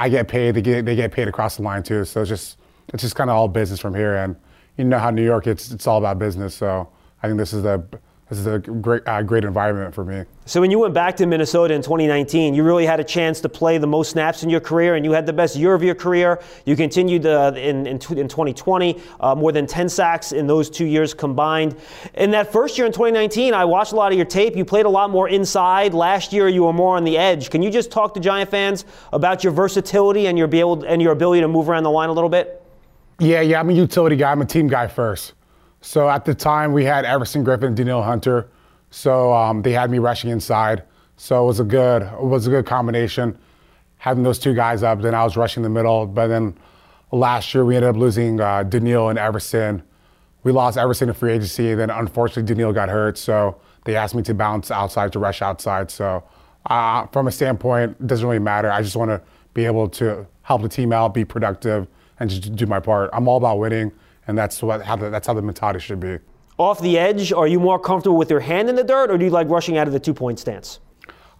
I 0.00 0.08
get 0.08 0.28
paid. 0.28 0.54
They 0.54 0.62
get 0.62 0.86
they 0.86 0.96
get 0.96 1.12
paid 1.12 1.28
across 1.28 1.56
the 1.56 1.62
line 1.62 1.82
too. 1.82 2.04
So 2.04 2.22
it's 2.22 2.30
just 2.30 2.58
it's 2.94 3.02
just 3.02 3.14
kind 3.14 3.28
of 3.28 3.36
all 3.36 3.48
business 3.48 3.80
from 3.80 3.94
here. 3.94 4.16
And 4.16 4.36
you 4.76 4.84
know 4.84 4.98
how 4.98 5.10
New 5.10 5.24
York 5.24 5.46
it's 5.46 5.70
it's 5.70 5.86
all 5.86 5.98
about 5.98 6.18
business. 6.18 6.54
So 6.54 6.88
I 7.22 7.26
think 7.26 7.38
this 7.38 7.52
is 7.52 7.62
the 7.62 7.84
this 8.28 8.38
is 8.38 8.46
a 8.46 8.58
great, 8.58 9.06
uh, 9.08 9.22
great 9.22 9.44
environment 9.44 9.94
for 9.94 10.04
me. 10.04 10.24
So 10.44 10.60
when 10.60 10.70
you 10.70 10.78
went 10.78 10.92
back 10.92 11.16
to 11.16 11.26
Minnesota 11.26 11.72
in 11.72 11.80
2019, 11.80 12.52
you 12.54 12.62
really 12.62 12.84
had 12.84 13.00
a 13.00 13.04
chance 13.04 13.40
to 13.40 13.48
play 13.48 13.78
the 13.78 13.86
most 13.86 14.10
snaps 14.10 14.42
in 14.42 14.50
your 14.50 14.60
career, 14.60 14.96
and 14.96 15.04
you 15.04 15.12
had 15.12 15.24
the 15.24 15.32
best 15.32 15.56
year 15.56 15.72
of 15.72 15.82
your 15.82 15.94
career. 15.94 16.42
You 16.66 16.76
continued 16.76 17.24
uh, 17.24 17.52
in, 17.56 17.86
in, 17.86 17.96
in 17.96 18.28
2020, 18.28 19.00
uh, 19.20 19.34
more 19.34 19.50
than 19.50 19.66
10 19.66 19.88
sacks 19.88 20.32
in 20.32 20.46
those 20.46 20.68
two 20.68 20.84
years 20.84 21.14
combined. 21.14 21.76
In 22.14 22.30
that 22.32 22.52
first 22.52 22.76
year 22.76 22.86
in 22.86 22.92
2019, 22.92 23.54
I 23.54 23.64
watched 23.64 23.92
a 23.92 23.96
lot 23.96 24.12
of 24.12 24.18
your 24.18 24.26
tape. 24.26 24.56
You 24.56 24.64
played 24.64 24.84
a 24.84 24.90
lot 24.90 25.08
more 25.08 25.30
inside. 25.30 25.94
Last 25.94 26.30
year, 26.30 26.48
you 26.48 26.64
were 26.64 26.72
more 26.74 26.98
on 26.98 27.04
the 27.04 27.16
edge. 27.16 27.48
Can 27.48 27.62
you 27.62 27.70
just 27.70 27.90
talk 27.90 28.12
to 28.12 28.20
Giant 28.20 28.50
fans 28.50 28.84
about 29.14 29.42
your 29.42 29.54
versatility 29.54 30.26
and 30.26 30.36
your, 30.36 30.48
be 30.48 30.60
able, 30.60 30.84
and 30.84 31.00
your 31.00 31.12
ability 31.12 31.40
to 31.40 31.48
move 31.48 31.70
around 31.70 31.84
the 31.84 31.90
line 31.90 32.10
a 32.10 32.12
little 32.12 32.30
bit? 32.30 32.62
Yeah, 33.20 33.40
yeah, 33.40 33.58
I'm 33.58 33.70
a 33.70 33.72
utility 33.72 34.16
guy. 34.16 34.30
I'm 34.30 34.42
a 34.42 34.46
team 34.46 34.68
guy 34.68 34.86
first. 34.86 35.32
So 35.80 36.08
at 36.08 36.24
the 36.24 36.34
time, 36.34 36.72
we 36.72 36.84
had 36.84 37.04
Everson 37.04 37.44
Griffen, 37.44 37.68
and 37.68 37.76
Danielle 37.76 38.02
Hunter. 38.02 38.48
So 38.90 39.32
um, 39.32 39.62
they 39.62 39.72
had 39.72 39.90
me 39.90 39.98
rushing 39.98 40.30
inside. 40.30 40.82
So 41.16 41.42
it 41.42 41.46
was 41.46 41.60
a 41.60 41.64
good 41.64 42.02
it 42.02 42.22
was 42.22 42.46
a 42.46 42.50
good 42.50 42.66
combination 42.66 43.38
having 43.98 44.22
those 44.22 44.38
two 44.38 44.54
guys 44.54 44.82
up. 44.82 45.02
Then 45.02 45.14
I 45.14 45.24
was 45.24 45.36
rushing 45.36 45.62
the 45.62 45.68
middle. 45.68 46.06
But 46.06 46.28
then 46.28 46.56
last 47.10 47.52
year 47.52 47.64
we 47.64 47.76
ended 47.76 47.90
up 47.90 47.96
losing 47.96 48.40
uh, 48.40 48.64
and 48.70 49.18
Everson. 49.18 49.82
We 50.44 50.52
lost 50.52 50.78
Everson 50.78 51.08
in 51.08 51.14
free 51.14 51.32
agency. 51.32 51.74
Then 51.74 51.90
unfortunately 51.90 52.44
Danielle 52.44 52.72
got 52.72 52.88
hurt. 52.88 53.18
So 53.18 53.60
they 53.84 53.96
asked 53.96 54.14
me 54.14 54.22
to 54.22 54.34
bounce 54.34 54.70
outside 54.70 55.12
to 55.12 55.18
rush 55.18 55.42
outside. 55.42 55.90
So 55.90 56.22
uh, 56.66 57.06
from 57.08 57.26
a 57.26 57.32
standpoint, 57.32 57.96
it 58.00 58.06
doesn't 58.06 58.26
really 58.26 58.38
matter. 58.38 58.70
I 58.70 58.82
just 58.82 58.96
want 58.96 59.10
to 59.10 59.20
be 59.54 59.64
able 59.64 59.88
to 59.88 60.26
help 60.42 60.62
the 60.62 60.68
team 60.68 60.92
out, 60.92 61.14
be 61.14 61.24
productive, 61.24 61.88
and 62.20 62.30
just 62.30 62.54
do 62.54 62.66
my 62.66 62.80
part. 62.80 63.10
I'm 63.12 63.26
all 63.26 63.36
about 63.36 63.58
winning, 63.58 63.92
and 64.28 64.38
that's 64.38 64.62
what 64.62 64.82
how 64.82 64.94
the, 64.94 65.10
that's 65.10 65.26
how 65.26 65.34
the 65.34 65.42
mentality 65.42 65.80
should 65.80 65.98
be. 65.98 66.18
Off 66.58 66.80
the 66.80 66.98
edge, 66.98 67.32
are 67.32 67.46
you 67.46 67.58
more 67.58 67.78
comfortable 67.78 68.16
with 68.16 68.30
your 68.30 68.40
hand 68.40 68.68
in 68.68 68.76
the 68.76 68.84
dirt, 68.84 69.10
or 69.10 69.18
do 69.18 69.24
you 69.24 69.30
like 69.30 69.48
rushing 69.48 69.76
out 69.78 69.86
of 69.86 69.92
the 69.92 70.00
two 70.00 70.14
point 70.14 70.38
stance? 70.38 70.80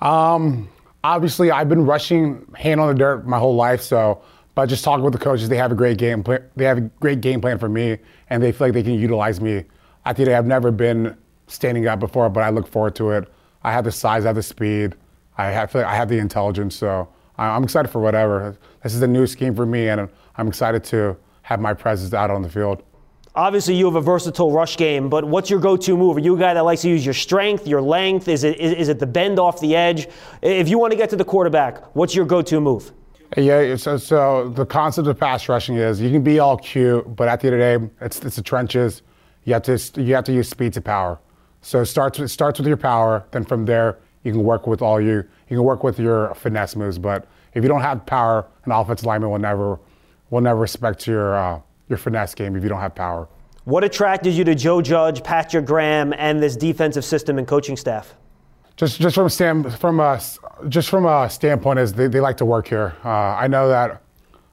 Um, 0.00 0.68
obviously, 1.04 1.50
I've 1.50 1.68
been 1.68 1.84
rushing 1.84 2.46
hand 2.56 2.80
on 2.80 2.88
the 2.88 2.94
dirt 2.94 3.26
my 3.26 3.38
whole 3.38 3.54
life, 3.54 3.82
so. 3.82 4.22
But 4.54 4.68
just 4.68 4.82
talking 4.82 5.04
with 5.04 5.12
the 5.12 5.20
coaches, 5.20 5.48
they 5.48 5.56
have 5.56 5.70
a 5.70 5.76
great 5.76 5.98
game 5.98 6.24
plan. 6.24 6.42
They 6.56 6.64
have 6.64 6.78
a 6.78 6.80
great 6.80 7.20
game 7.20 7.40
plan 7.40 7.58
for 7.58 7.68
me, 7.68 7.98
and 8.28 8.42
they 8.42 8.50
feel 8.50 8.66
like 8.66 8.74
they 8.74 8.82
can 8.82 8.94
utilize 8.94 9.40
me. 9.40 9.64
I 10.04 10.12
think 10.12 10.28
I've 10.30 10.46
never 10.46 10.72
been 10.72 11.16
standing 11.46 11.86
up 11.86 12.00
before, 12.00 12.28
but 12.28 12.42
I 12.42 12.50
look 12.50 12.66
forward 12.66 12.96
to 12.96 13.10
it. 13.10 13.32
I 13.62 13.72
have 13.72 13.84
the 13.84 13.92
size, 13.92 14.24
I 14.24 14.28
have 14.28 14.36
the 14.36 14.42
speed, 14.42 14.96
I 15.36 15.46
have, 15.46 15.70
feel 15.70 15.82
like 15.82 15.90
I 15.90 15.94
have 15.94 16.08
the 16.08 16.18
intelligence, 16.18 16.74
so 16.74 17.08
I'm 17.36 17.62
excited 17.62 17.88
for 17.88 18.00
whatever. 18.00 18.56
This 18.82 18.94
is 18.94 19.02
a 19.02 19.06
new 19.06 19.26
scheme 19.26 19.54
for 19.54 19.66
me, 19.66 19.88
and 19.88 20.08
I'm 20.36 20.48
excited 20.48 20.82
to 20.84 21.16
have 21.48 21.60
my 21.60 21.72
presence 21.72 22.12
out 22.12 22.30
on 22.30 22.42
the 22.42 22.48
field. 22.48 22.82
Obviously, 23.34 23.74
you 23.74 23.86
have 23.86 23.94
a 23.94 24.02
versatile 24.02 24.52
rush 24.52 24.76
game, 24.76 25.08
but 25.08 25.24
what's 25.24 25.48
your 25.48 25.60
go-to 25.60 25.96
move? 25.96 26.18
Are 26.18 26.20
you 26.20 26.36
a 26.36 26.38
guy 26.38 26.52
that 26.52 26.60
likes 26.60 26.82
to 26.82 26.90
use 26.90 27.06
your 27.06 27.14
strength, 27.14 27.66
your 27.66 27.80
length? 27.80 28.28
Is 28.28 28.44
it 28.44 28.58
is, 28.58 28.72
is 28.74 28.88
it 28.90 28.98
the 28.98 29.06
bend 29.06 29.38
off 29.38 29.58
the 29.58 29.74
edge? 29.74 30.08
If 30.42 30.68
you 30.68 30.78
want 30.78 30.90
to 30.90 30.96
get 30.98 31.08
to 31.08 31.16
the 31.16 31.24
quarterback, 31.24 31.96
what's 31.96 32.14
your 32.14 32.26
go-to 32.26 32.60
move? 32.60 32.92
Yeah, 33.34 33.76
so, 33.76 33.96
so 33.96 34.50
the 34.50 34.66
concept 34.66 35.08
of 35.08 35.18
pass 35.18 35.48
rushing 35.48 35.76
is 35.76 36.02
you 36.02 36.10
can 36.10 36.22
be 36.22 36.38
all 36.38 36.58
cute, 36.58 37.16
but 37.16 37.28
at 37.28 37.40
the 37.40 37.46
end 37.46 37.54
of 37.54 37.80
the 37.80 37.86
day, 37.86 38.04
it's, 38.04 38.20
it's 38.20 38.36
the 38.36 38.42
trenches. 38.42 39.00
You 39.44 39.54
have 39.54 39.62
to 39.62 40.02
you 40.02 40.14
have 40.16 40.24
to 40.24 40.32
use 40.34 40.50
speed 40.50 40.74
to 40.74 40.82
power. 40.82 41.18
So 41.62 41.80
it 41.80 41.86
starts 41.86 42.18
with, 42.18 42.26
it 42.26 42.32
starts 42.32 42.58
with 42.58 42.68
your 42.68 42.76
power. 42.76 43.24
Then 43.30 43.44
from 43.44 43.64
there, 43.64 43.98
you 44.22 44.32
can 44.32 44.44
work 44.44 44.66
with 44.66 44.82
all 44.82 45.00
you 45.00 45.24
you 45.48 45.56
can 45.56 45.64
work 45.64 45.82
with 45.82 45.98
your 45.98 46.34
finesse 46.34 46.76
moves. 46.76 46.98
But 46.98 47.26
if 47.54 47.62
you 47.62 47.70
don't 47.70 47.80
have 47.80 48.04
power, 48.04 48.46
an 48.66 48.72
offensive 48.72 49.06
lineman 49.06 49.30
will 49.30 49.38
never 49.38 49.78
will 50.30 50.40
never 50.40 50.60
respect 50.60 51.06
your 51.06 51.36
uh, 51.36 51.60
your 51.88 51.98
finesse 51.98 52.34
game 52.34 52.56
if 52.56 52.62
you 52.62 52.68
don't 52.68 52.80
have 52.80 52.94
power. 52.94 53.28
What 53.64 53.84
attracted 53.84 54.32
you 54.32 54.44
to 54.44 54.54
Joe 54.54 54.80
Judge, 54.80 55.22
Patrick 55.22 55.66
Graham, 55.66 56.14
and 56.16 56.42
this 56.42 56.56
defensive 56.56 57.04
system 57.04 57.38
and 57.38 57.46
coaching 57.46 57.76
staff? 57.76 58.14
Just 58.76 59.00
just 59.00 59.14
from 59.14 59.26
a 59.26 59.30
stand, 59.30 59.78
from 59.78 60.00
a 60.00 60.20
just 60.68 60.88
from 60.88 61.04
a 61.04 61.28
standpoint 61.28 61.78
is 61.78 61.92
they, 61.92 62.06
they 62.06 62.20
like 62.20 62.36
to 62.38 62.44
work 62.44 62.68
here. 62.68 62.94
Uh, 63.04 63.08
I 63.08 63.48
know 63.48 63.68
that 63.68 64.02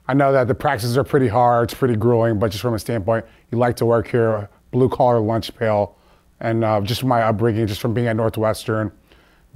I 0.08 0.14
know 0.14 0.32
that 0.32 0.48
the 0.48 0.54
practices 0.54 0.98
are 0.98 1.04
pretty 1.04 1.28
hard, 1.28 1.70
it's 1.70 1.78
pretty 1.78 1.96
grueling, 1.96 2.38
but 2.38 2.50
just 2.50 2.62
from 2.62 2.74
a 2.74 2.78
standpoint, 2.78 3.24
you 3.50 3.58
like 3.58 3.76
to 3.76 3.86
work 3.86 4.08
here. 4.08 4.48
Blue 4.72 4.88
collar 4.88 5.20
lunch 5.20 5.56
pail, 5.56 5.96
and 6.40 6.64
uh, 6.64 6.80
just 6.80 7.00
from 7.00 7.08
my 7.08 7.22
upbringing, 7.22 7.66
just 7.66 7.80
from 7.80 7.94
being 7.94 8.08
at 8.08 8.16
Northwestern, 8.16 8.92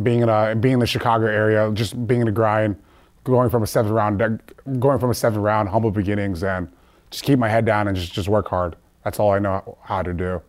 being 0.02 0.20
in 0.20 0.28
a 0.28 0.54
being 0.54 0.74
in 0.74 0.80
the 0.80 0.86
Chicago 0.86 1.26
area, 1.26 1.70
just 1.74 2.06
being 2.06 2.20
in 2.20 2.26
the 2.26 2.32
grind, 2.32 2.76
going 3.24 3.50
from 3.50 3.62
a 3.62 3.66
seventh 3.66 3.92
round, 3.92 4.40
going 4.78 4.98
from 4.98 5.10
a 5.10 5.14
seventh 5.14 5.42
round, 5.42 5.68
humble 5.68 5.90
beginnings, 5.90 6.42
and 6.42 6.70
just 7.10 7.24
keep 7.24 7.38
my 7.38 7.48
head 7.48 7.64
down 7.64 7.88
and 7.88 7.96
just 7.96 8.12
just 8.12 8.28
work 8.28 8.48
hard. 8.48 8.76
That's 9.04 9.18
all 9.18 9.32
I 9.32 9.38
know 9.38 9.78
how 9.82 10.02
to 10.02 10.12
do. 10.12 10.42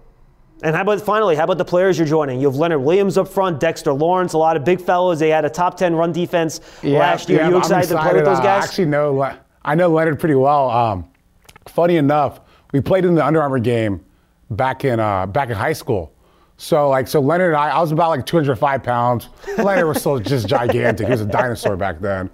And 0.64 0.76
how 0.76 0.84
about 0.84 1.02
finally, 1.02 1.36
how 1.36 1.46
about 1.46 1.58
the 1.58 1.66
players 1.66 1.98
you're 1.98 2.08
joining? 2.08 2.40
You 2.40 2.48
have 2.48 2.56
Leonard 2.56 2.82
Williams 2.82 3.18
up 3.18 3.28
front, 3.28 3.60
Dexter 3.60 3.94
Lawrence, 3.94 4.34
a 4.34 4.38
lot 4.38 4.56
of 4.56 4.64
big 4.64 4.80
fellows. 4.80 5.20
They 5.20 5.30
had 5.30 5.44
a 5.44 5.50
top 5.50 5.76
10 5.76 5.96
run 5.96 6.12
defense 6.12 6.62
yeah, 6.84 7.00
last 7.00 7.30
year. 7.30 7.40
Yeah, 7.40 7.50
you 7.50 7.58
excited, 7.58 7.86
excited, 7.86 7.96
to 7.96 8.10
play 8.10 8.14
with 8.14 8.26
those 8.26 8.40
guys? 8.40 8.64
I 8.64 8.68
actually 8.68 8.86
know, 8.86 9.38
I 9.64 9.74
know 9.74 9.90
Leonard 9.90 10.20
pretty 10.20 10.36
well. 10.36 10.70
Um, 10.70 11.10
funny 11.68 11.98
enough, 11.98 12.42
we 12.74 12.82
played 12.82 13.06
in 13.06 13.16
the 13.16 13.26
Under 13.26 13.42
Armour 13.42 13.58
game 13.58 14.06
back 14.52 14.86
in, 14.86 15.00
uh, 15.00 15.26
back 15.26 15.50
in 15.50 15.56
high 15.56 15.74
school. 15.74 16.14
So 16.58 16.90
like 16.90 17.08
so 17.08 17.20
Leonard 17.20 17.54
and 17.54 17.58
I, 17.58 17.70
I 17.70 17.82
was 17.82 17.92
about 17.92 18.10
like 18.10 18.24
205 18.28 18.84
pounds. 18.84 19.30
Leonard 19.58 19.88
was 19.88 20.00
still 20.00 20.20
just 20.20 20.48
gigantic. 20.48 21.08
He 21.08 21.12
was 21.12 21.22
a 21.22 21.26
dinosaur 21.26 21.76
back 21.76 22.00
then. 22.00 22.30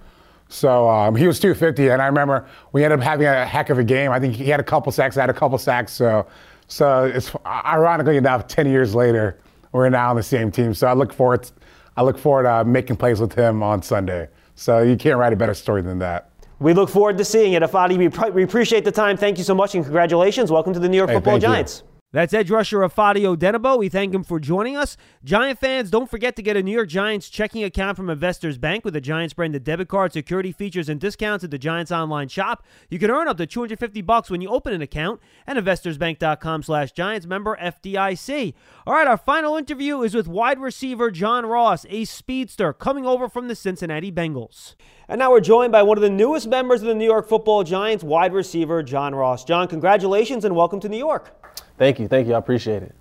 So 0.50 0.90
um, 0.90 1.16
he 1.16 1.28
was 1.28 1.40
250, 1.40 1.90
and 1.90 2.02
I 2.02 2.06
remember 2.06 2.48
we 2.72 2.84
ended 2.84 3.00
up 3.00 3.06
having 3.06 3.28
a 3.28 3.46
heck 3.46 3.70
of 3.70 3.80
a 3.80 3.84
game. 3.84 4.12
I 4.12 4.20
think 4.20 4.36
he 4.36 4.46
had 4.46 4.60
a 4.60 4.64
couple 4.64 4.92
sacks, 4.92 5.18
I 5.18 5.22
had 5.22 5.30
a 5.30 5.34
couple 5.34 5.58
sacks. 5.58 5.92
So 5.92 6.26
so 6.68 7.06
it's 7.06 7.34
ironically 7.46 8.18
enough, 8.18 8.48
10 8.48 8.68
years 8.68 8.94
later, 8.94 9.40
we're 9.72 9.90
now 9.90 10.10
on 10.10 10.16
the 10.16 10.24
same 10.24 10.52
team. 10.52 10.74
So 10.74 10.88
I 10.88 10.94
look 10.94 11.14
forward, 11.14 11.44
to, 11.44 11.54
I 11.96 12.04
look 12.04 12.18
forward 12.18 12.44
to 12.44 12.66
making 12.66 12.98
plays 12.98 13.20
with 13.22 13.34
him 13.34 13.64
on 13.64 13.82
Sunday. 13.82 14.28
So 14.56 14.82
you 14.82 14.98
can't 14.98 15.18
write 15.18 15.34
a 15.34 15.36
better 15.36 15.54
story 15.54 15.82
than 15.82 16.00
that. 16.00 16.30
We 16.60 16.74
look 16.74 16.90
forward 16.90 17.18
to 17.20 17.26
seeing 17.26 17.54
it. 17.54 17.64
Ifeadi, 17.64 17.98
we, 17.98 18.32
we 18.32 18.44
appreciate 18.44 18.84
the 18.84 18.92
time. 18.92 19.16
Thank 19.16 19.38
you 19.38 19.44
so 19.44 19.56
much 19.56 19.76
and 19.76 19.84
congratulations. 19.84 20.52
Welcome 20.52 20.74
to 20.74 20.80
the 20.80 20.90
New 20.90 20.98
York 20.98 21.10
hey, 21.10 21.16
Football 21.16 21.40
Giants. 21.40 21.84
You. 21.86 21.97
That's 22.18 22.34
edge 22.34 22.50
rusher 22.50 22.80
Ifeadi 22.80 23.38
Odenigbo. 23.38 23.78
We 23.78 23.90
thank 23.90 24.12
him 24.12 24.24
for 24.24 24.40
joining 24.40 24.76
us. 24.76 24.98
Giant 25.24 25.60
fans, 25.60 25.92
don't 25.92 26.10
forget 26.10 26.36
to 26.36 26.42
get 26.42 26.58
a 26.58 26.64
New 26.64 26.72
York 26.72 26.90
Giants 26.90 27.30
checking 27.30 27.64
account 27.64 27.96
from 27.96 28.10
Investors 28.10 28.58
Bank 28.58 28.84
with 28.84 28.96
a 28.96 29.02
Giants 29.02 29.36
branded 29.36 29.64
debit 29.64 29.88
card, 29.88 30.14
security 30.14 30.52
features, 30.52 30.90
and 30.90 31.00
discounts 31.00 31.44
at 31.44 31.52
the 31.52 31.60
Giants 31.60 31.92
online 31.92 32.28
shop. 32.28 32.66
You 32.90 32.98
can 32.98 33.12
earn 33.12 33.28
up 33.28 33.38
to 33.38 33.46
250 33.46 34.02
bucks 34.02 34.32
when 34.32 34.42
you 34.42 34.50
open 34.50 34.74
an 34.74 34.82
account 34.82 35.22
at 35.46 35.58
investorsbank.com 35.58 36.64
slash 36.64 36.92
Giants 36.92 37.28
member 37.28 37.56
FDIC. 37.62 38.56
All 38.88 38.96
right, 38.96 39.08
our 39.08 39.18
final 39.18 39.56
interview 39.56 40.02
is 40.02 40.16
with 40.16 40.28
wide 40.28 40.60
receiver 40.60 41.12
John 41.12 41.46
Ross, 41.46 41.86
a 41.88 42.04
speedster 42.06 42.74
coming 42.74 43.06
over 43.06 43.30
from 43.30 43.48
the 43.48 43.56
Cincinnati 43.56 44.12
Bengals. 44.12 44.74
And 45.08 45.20
now 45.20 45.30
we're 45.30 45.40
joined 45.40 45.72
by 45.72 45.84
one 45.84 46.00
of 46.00 46.02
the 46.02 46.10
newest 46.10 46.48
members 46.48 46.82
of 46.82 46.88
the 46.88 46.96
New 46.96 47.06
York 47.06 47.30
Football 47.30 47.64
Giants, 47.64 48.04
wide 48.04 48.34
receiver 48.34 48.82
John 48.82 49.14
Ross. 49.14 49.46
John, 49.46 49.68
congratulations 49.68 50.46
and 50.46 50.56
welcome 50.56 50.80
to 50.80 50.90
New 50.90 50.98
York. 50.98 51.47
Thank 51.78 52.00
you, 52.00 52.08
thank 52.08 52.28
you. 52.28 52.34
I 52.34 52.38
appreciate 52.38 52.84
it. 52.84 52.96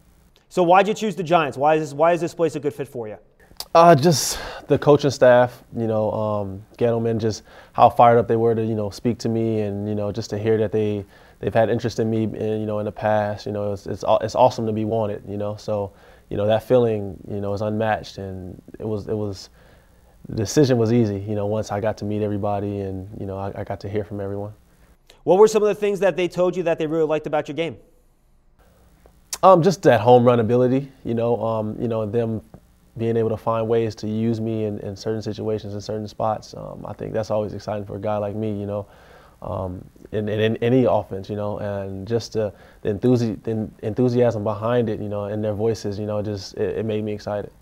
So 0.49 0.63
why'd 0.63 0.87
you 0.87 0.95
choose 0.95 1.17
the 1.17 1.23
Giants? 1.23 1.57
Why 1.57 1.75
is 1.75 1.83
this, 1.83 1.93
why 1.93 2.13
is 2.13 2.21
this 2.21 2.35
place 2.35 2.55
a 2.55 2.61
good 2.61 2.75
fit 2.75 2.89
for 2.89 3.09
you? 3.09 3.17
Uh, 3.75 3.95
just 3.95 4.39
the 4.69 4.79
coaching 4.79 5.11
staff, 5.11 5.63
you 5.77 5.87
know, 5.87 6.11
um, 6.13 6.63
Gettleman, 6.79 7.19
just 7.19 7.43
how 7.73 7.91
fired 7.91 8.19
up 8.19 8.29
they 8.29 8.37
were 8.37 8.55
to, 8.55 8.65
you 8.65 8.75
know, 8.75 8.91
speak 8.91 9.19
to 9.19 9.29
me 9.29 9.61
and, 9.61 9.89
you 9.89 9.95
know, 9.95 10.13
just 10.13 10.31
to 10.31 10.39
hear 10.39 10.57
that 10.59 10.73
they, 10.73 11.05
they've 11.41 11.53
had 11.53 11.69
interest 11.69 11.99
in 11.99 12.09
me, 12.09 12.25
in, 12.25 12.61
you 12.61 12.67
know, 12.67 12.79
in 12.79 12.85
the 12.85 12.93
past, 12.93 13.45
you 13.45 13.53
know, 13.53 13.73
it's, 13.73 13.87
it's, 13.87 14.05
it's 14.23 14.35
awesome 14.35 14.67
to 14.67 14.73
be 14.73 14.85
wanted, 14.85 15.23
you 15.29 15.37
know, 15.37 15.57
so, 15.57 15.93
you 16.31 16.37
know, 16.37 16.47
that 16.47 16.63
feeling, 16.63 17.19
you 17.31 17.41
know, 17.41 17.53
is 17.53 17.61
unmatched 17.61 18.19
and 18.19 18.61
it 18.79 18.87
was, 18.87 19.09
it 19.09 19.17
was, 19.17 19.51
the 20.29 20.37
decision 20.37 20.79
was 20.79 20.93
easy, 20.93 21.19
you 21.19 21.35
know, 21.35 21.47
once 21.47 21.71
I 21.71 21.81
got 21.81 21.99
to 21.99 22.05
meet 22.05 22.23
everybody 22.23 22.81
and, 22.81 23.09
you 23.21 23.27
know, 23.27 23.39
I, 23.39 23.61
I 23.61 23.65
got 23.65 23.81
to 23.81 23.89
hear 23.89 24.05
from 24.05 24.21
everyone. 24.21 24.53
What 25.25 25.39
were 25.39 25.49
some 25.49 25.63
of 25.63 25.69
the 25.69 25.75
things 25.75 26.01
that 26.01 26.17
they 26.17 26.29
told 26.29 26.57
you 26.57 26.63
that 26.65 26.79
they 26.79 26.87
really 26.87 27.07
liked 27.07 27.27
about 27.27 27.49
your 27.49 27.57
game? 27.57 27.77
Um, 29.43 29.63
just 29.63 29.83
that 29.83 30.01
home 30.01 30.25
run 30.25 30.41
ability, 30.41 30.91
you 31.05 31.15
know, 31.15 31.41
um, 31.45 31.77
you 31.81 31.89
know, 31.89 32.07
them 32.07 32.43
being 32.97 33.17
able 33.17 33.29
to 33.29 33.37
find 33.37 33.69
ways 33.69 33.95
to 33.97 34.09
use 34.09 34.41
me 34.41 34.65
in, 34.65 34.79
in 34.81 34.97
certain 34.97 35.21
situations, 35.21 35.75
in 35.75 35.81
certain 35.81 36.09
spots. 36.09 36.55
Um, 36.55 36.85
I 36.87 36.95
think 36.95 37.13
that's 37.13 37.31
always 37.31 37.53
exciting 37.53 37.85
for 37.85 37.97
a 37.97 38.01
guy 38.01 38.17
like 38.17 38.35
me, 38.35 38.59
you 38.59 38.67
know, 38.67 38.87
um, 39.43 39.85
in, 40.13 40.29
in, 40.29 40.41
in, 40.41 40.57
any 40.59 40.85
offense, 40.85 41.29
you 41.29 41.37
know, 41.37 41.59
and 41.59 42.09
just 42.09 42.33
the, 42.33 42.53
the, 42.83 42.95
the 42.95 43.71
enthusiasm 43.83 44.43
behind 44.43 44.89
it, 44.89 45.01
you 45.01 45.09
know, 45.09 45.27
in 45.27 45.43
their 45.43 45.53
voices, 45.53 45.99
you 45.99 46.07
know, 46.07 46.23
just 46.23 46.55
it, 46.55 46.79
it 46.79 46.87
made 46.87 47.05
me 47.05 47.13
excited. 47.13 47.53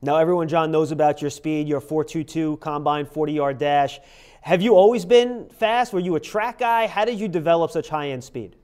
Now, 0.00 0.16
everyone, 0.16 0.48
John, 0.48 0.70
knows 0.70 0.90
about 0.90 1.20
your 1.20 1.30
speed, 1.30 1.68
your 1.68 1.80
4.22 1.80 2.58
combine 2.58 3.04
40 3.04 3.32
yard 3.32 3.58
dash. 3.58 4.00
Have 4.40 4.62
you 4.62 4.74
always 4.74 5.04
been 5.04 5.48
fast? 5.50 5.92
Were 5.92 6.00
you 6.00 6.16
a 6.16 6.20
track 6.20 6.58
guy? 6.58 6.86
How 6.86 7.04
did 7.04 7.20
you 7.20 7.28
develop 7.28 7.70
such 7.70 7.88
high 7.88 8.08
end 8.08 8.24
speed? 8.24 8.56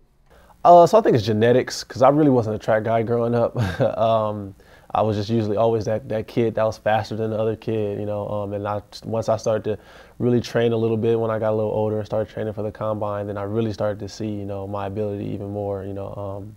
Uh, 0.65 0.87
so 0.87 0.99
I 0.99 1.01
think 1.01 1.17
it's 1.17 1.25
genetics 1.25 1.85
because 1.85 2.03
I 2.03 2.09
really 2.09 2.31
wasn't 2.31 2.57
a 2.57 2.59
track 2.59 2.85
guy 2.85 3.03
growing 3.03 3.35
up. 3.35 3.57
um, 3.99 4.55
I 4.95 5.03
was 5.03 5.17
just 5.17 5.29
usually 5.29 5.57
always 5.57 5.85
that, 5.85 6.09
that 6.09 6.27
kid 6.27 6.55
that 6.55 6.65
was 6.65 6.79
faster 6.79 7.15
than 7.15 7.31
the 7.31 7.39
other 7.39 7.57
kid, 7.57 8.01
you 8.01 8.07
know. 8.07 8.27
Um, 8.29 8.53
and 8.55 8.67
I, 8.67 8.83
once 9.05 9.29
I 9.29 9.37
started 9.37 9.65
to 9.65 9.79
really 10.19 10.41
train 10.41 10.73
a 10.73 10.77
little 10.77 10.97
bit 10.97 11.19
when 11.19 11.31
I 11.31 11.39
got 11.39 11.53
a 11.53 11.57
little 11.57 11.71
older 11.71 11.99
and 11.99 12.07
started 12.07 12.33
training 12.33 12.55
for 12.55 12.63
the 12.63 12.73
combine, 12.73 13.27
then 13.27 13.37
I 13.37 13.43
really 13.43 13.73
started 13.73 13.99
to 14.01 14.09
see, 14.09 14.29
you 14.29 14.47
know, 14.47 14.67
my 14.67 14.87
ability 14.87 15.27
even 15.27 15.51
more, 15.51 15.85
you 15.85 15.93
know. 15.93 16.15
Um, 16.15 16.57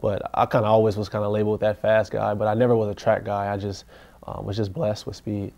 but 0.00 0.22
I 0.34 0.46
kind 0.46 0.64
of 0.64 0.70
always 0.70 0.96
was 0.96 1.08
kind 1.08 1.24
of 1.24 1.32
labeled 1.32 1.60
that 1.60 1.80
fast 1.80 2.12
guy, 2.12 2.34
but 2.34 2.48
I 2.48 2.54
never 2.54 2.74
was 2.74 2.88
a 2.88 2.94
track 2.94 3.24
guy. 3.24 3.52
I 3.52 3.56
just 3.56 3.84
um, 4.26 4.44
was 4.44 4.56
just 4.56 4.72
blessed 4.72 5.06
with 5.06 5.16
speed. 5.16 5.52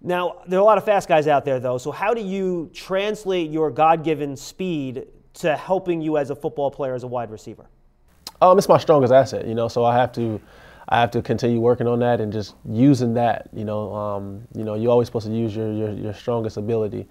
Now, 0.00 0.42
there 0.46 0.58
are 0.58 0.62
a 0.62 0.64
lot 0.64 0.78
of 0.78 0.84
fast 0.84 1.08
guys 1.08 1.26
out 1.26 1.44
there, 1.44 1.58
though. 1.58 1.78
So, 1.78 1.90
how 1.90 2.14
do 2.14 2.22
you 2.22 2.70
translate 2.72 3.50
your 3.50 3.70
God 3.70 4.04
given 4.04 4.36
speed 4.36 5.06
to 5.36 5.56
helping 5.56 6.00
you 6.00 6.16
as 6.16 6.30
a 6.30 6.36
football 6.36 6.70
player 6.70 6.94
as 6.94 7.02
a 7.02 7.06
wide 7.06 7.30
receiver? 7.30 7.66
Um, 8.40 8.58
it's 8.58 8.68
my 8.68 8.78
strongest 8.78 9.12
asset, 9.12 9.46
you 9.46 9.54
know. 9.54 9.68
So 9.68 9.84
I 9.84 9.96
have 9.96 10.12
to, 10.12 10.40
I 10.88 11.00
have 11.00 11.10
to 11.12 11.22
continue 11.22 11.60
working 11.60 11.86
on 11.86 11.98
that 12.00 12.20
and 12.20 12.32
just 12.32 12.54
using 12.68 13.14
that. 13.14 13.48
You 13.52 13.64
know, 13.64 13.94
um, 13.94 14.46
you 14.54 14.64
know, 14.64 14.74
you're 14.74 14.90
always 14.90 15.08
supposed 15.08 15.26
to 15.26 15.32
use 15.32 15.54
your 15.54 15.72
your, 15.72 15.92
your 15.92 16.14
strongest 16.14 16.56
ability, 16.56 17.06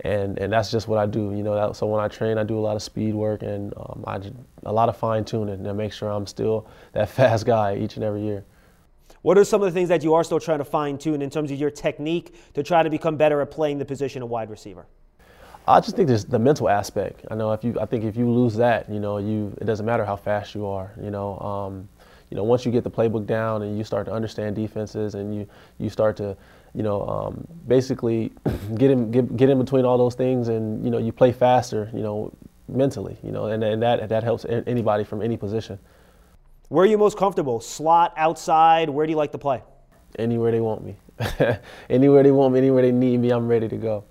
and 0.00 0.38
and 0.38 0.52
that's 0.52 0.70
just 0.70 0.86
what 0.86 0.98
I 0.98 1.06
do. 1.06 1.32
You 1.34 1.42
know, 1.42 1.54
that, 1.54 1.76
so 1.76 1.86
when 1.86 2.00
I 2.00 2.08
train, 2.08 2.38
I 2.38 2.44
do 2.44 2.58
a 2.58 2.60
lot 2.60 2.76
of 2.76 2.82
speed 2.82 3.14
work 3.14 3.42
and 3.42 3.74
um, 3.76 4.04
I 4.06 4.20
a 4.64 4.72
lot 4.72 4.88
of 4.88 4.96
fine 4.96 5.24
tuning 5.24 5.64
to 5.64 5.74
make 5.74 5.92
sure 5.92 6.10
I'm 6.10 6.26
still 6.26 6.68
that 6.92 7.08
fast 7.18 7.46
guy 7.46 7.76
each 7.76 7.96
and 7.96 8.04
every 8.04 8.22
year. 8.22 8.44
What 9.22 9.36
are 9.36 9.44
some 9.44 9.62
of 9.62 9.66
the 9.66 9.72
things 9.72 9.88
that 9.88 10.04
you 10.04 10.14
are 10.14 10.22
still 10.22 10.38
trying 10.38 10.58
to 10.58 10.64
fine 10.64 10.96
tune 10.96 11.22
in 11.22 11.30
terms 11.30 11.50
of 11.50 11.58
your 11.58 11.70
technique 11.70 12.34
to 12.54 12.62
try 12.62 12.82
to 12.82 12.90
become 12.90 13.16
better 13.16 13.40
at 13.40 13.50
playing 13.50 13.78
the 13.78 13.84
position 13.84 14.22
of 14.22 14.28
wide 14.28 14.48
receiver? 14.48 14.86
I 15.68 15.80
just 15.80 15.96
think 15.96 16.08
there's 16.08 16.24
the 16.24 16.38
mental 16.38 16.68
aspect. 16.68 17.24
I 17.30 17.34
know 17.34 17.52
if 17.52 17.62
you, 17.62 17.78
I 17.78 17.84
think 17.84 18.04
if 18.04 18.16
you 18.16 18.30
lose 18.30 18.56
that, 18.56 18.90
you 18.90 18.98
know, 18.98 19.18
you 19.18 19.54
it 19.60 19.64
doesn't 19.64 19.84
matter 19.84 20.04
how 20.04 20.16
fast 20.16 20.54
you 20.54 20.66
are. 20.66 20.92
You 21.02 21.10
know, 21.10 21.38
um, 21.40 21.88
you 22.30 22.36
know, 22.36 22.44
once 22.44 22.64
you 22.64 22.72
get 22.72 22.84
the 22.84 22.90
playbook 22.90 23.26
down 23.26 23.62
and 23.62 23.76
you 23.76 23.84
start 23.84 24.06
to 24.06 24.12
understand 24.12 24.56
defenses 24.56 25.14
and 25.14 25.34
you 25.34 25.46
you 25.78 25.90
start 25.90 26.16
to, 26.16 26.36
you 26.74 26.82
know, 26.82 27.06
um, 27.06 27.46
basically 27.66 28.32
get 28.76 28.90
in 28.90 29.10
get, 29.10 29.36
get 29.36 29.50
in 29.50 29.58
between 29.58 29.84
all 29.84 29.98
those 29.98 30.14
things 30.14 30.48
and 30.48 30.82
you 30.82 30.90
know 30.90 30.98
you 30.98 31.12
play 31.12 31.32
faster. 31.32 31.90
You 31.92 32.02
know, 32.02 32.32
mentally, 32.68 33.18
you 33.22 33.30
know, 33.30 33.46
and, 33.46 33.62
and 33.62 33.82
that 33.82 34.08
that 34.08 34.22
helps 34.22 34.46
anybody 34.46 35.04
from 35.04 35.20
any 35.20 35.36
position. 35.36 35.78
Where 36.68 36.84
are 36.84 36.88
you 36.88 36.98
most 36.98 37.18
comfortable? 37.18 37.60
Slot, 37.60 38.14
outside? 38.16 38.88
Where 38.88 39.06
do 39.06 39.10
you 39.10 39.16
like 39.16 39.32
to 39.32 39.38
play? 39.38 39.62
Anywhere 40.18 40.50
they 40.50 40.60
want 40.60 40.82
me. 40.82 40.96
anywhere 41.90 42.22
they 42.22 42.30
want 42.30 42.54
me, 42.54 42.58
anywhere 42.58 42.82
they 42.82 42.92
need 42.92 43.18
me, 43.20 43.30
I'm 43.30 43.48
ready 43.48 43.68
to 43.68 43.76
go. 43.76 44.04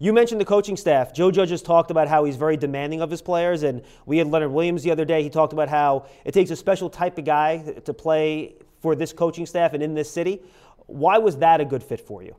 You 0.00 0.12
mentioned 0.12 0.40
the 0.40 0.44
coaching 0.44 0.76
staff. 0.76 1.12
Joe 1.12 1.32
Judge 1.32 1.50
has 1.50 1.60
talked 1.60 1.90
about 1.90 2.06
how 2.06 2.22
he's 2.22 2.36
very 2.36 2.56
demanding 2.56 3.00
of 3.00 3.10
his 3.10 3.20
players, 3.20 3.64
and 3.64 3.82
we 4.06 4.18
had 4.18 4.28
Leonard 4.28 4.52
Williams 4.52 4.84
the 4.84 4.92
other 4.92 5.04
day. 5.04 5.24
He 5.24 5.30
talked 5.30 5.52
about 5.52 5.68
how 5.68 6.06
it 6.24 6.32
takes 6.32 6.50
a 6.50 6.56
special 6.56 6.88
type 6.88 7.18
of 7.18 7.24
guy 7.24 7.74
to 7.84 7.92
play 7.92 8.54
for 8.80 8.94
this 8.94 9.12
coaching 9.12 9.44
staff 9.44 9.74
and 9.74 9.82
in 9.82 9.94
this 9.94 10.08
city. 10.08 10.40
Why 10.86 11.18
was 11.18 11.38
that 11.38 11.60
a 11.60 11.64
good 11.64 11.82
fit 11.82 12.00
for 12.00 12.22
you? 12.22 12.36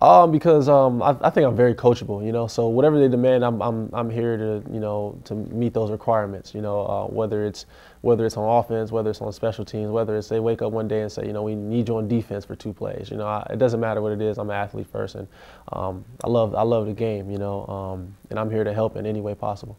Um, 0.00 0.30
because 0.30 0.68
um, 0.68 1.02
I, 1.02 1.16
I, 1.22 1.30
think 1.30 1.44
I'm 1.44 1.56
very 1.56 1.74
coachable, 1.74 2.24
you 2.24 2.30
know. 2.30 2.46
So 2.46 2.68
whatever 2.68 3.00
they 3.00 3.08
demand, 3.08 3.44
I'm, 3.44 3.60
I'm, 3.60 3.90
I'm 3.92 4.08
here 4.08 4.36
to, 4.36 4.62
you 4.72 4.78
know, 4.78 5.20
to 5.24 5.34
meet 5.34 5.74
those 5.74 5.90
requirements. 5.90 6.54
You 6.54 6.62
know, 6.62 6.86
uh, 6.86 7.06
whether 7.06 7.44
it's 7.44 7.66
whether 8.02 8.24
it's 8.24 8.36
on 8.36 8.48
offense, 8.48 8.92
whether 8.92 9.10
it's 9.10 9.20
on 9.20 9.32
special 9.32 9.64
teams, 9.64 9.90
whether 9.90 10.16
it's 10.16 10.28
they 10.28 10.38
wake 10.38 10.62
up 10.62 10.70
one 10.70 10.86
day 10.86 11.00
and 11.00 11.10
say, 11.10 11.26
you 11.26 11.32
know, 11.32 11.42
we 11.42 11.56
need 11.56 11.88
you 11.88 11.96
on 11.96 12.06
defense 12.06 12.44
for 12.44 12.54
two 12.54 12.72
plays. 12.72 13.10
You 13.10 13.16
know, 13.16 13.26
I, 13.26 13.44
it 13.50 13.58
doesn't 13.58 13.80
matter 13.80 14.00
what 14.00 14.12
it 14.12 14.22
is. 14.22 14.38
I'm 14.38 14.48
an 14.50 14.56
athlete 14.56 14.86
first, 14.86 15.16
and 15.16 15.26
um, 15.72 16.04
I 16.22 16.28
love 16.28 16.54
I 16.54 16.62
love 16.62 16.86
the 16.86 16.92
game. 16.92 17.28
You 17.28 17.38
know, 17.38 17.66
um, 17.66 18.16
and 18.30 18.38
I'm 18.38 18.50
here 18.50 18.62
to 18.62 18.72
help 18.72 18.94
in 18.96 19.04
any 19.04 19.20
way 19.20 19.34
possible. 19.34 19.76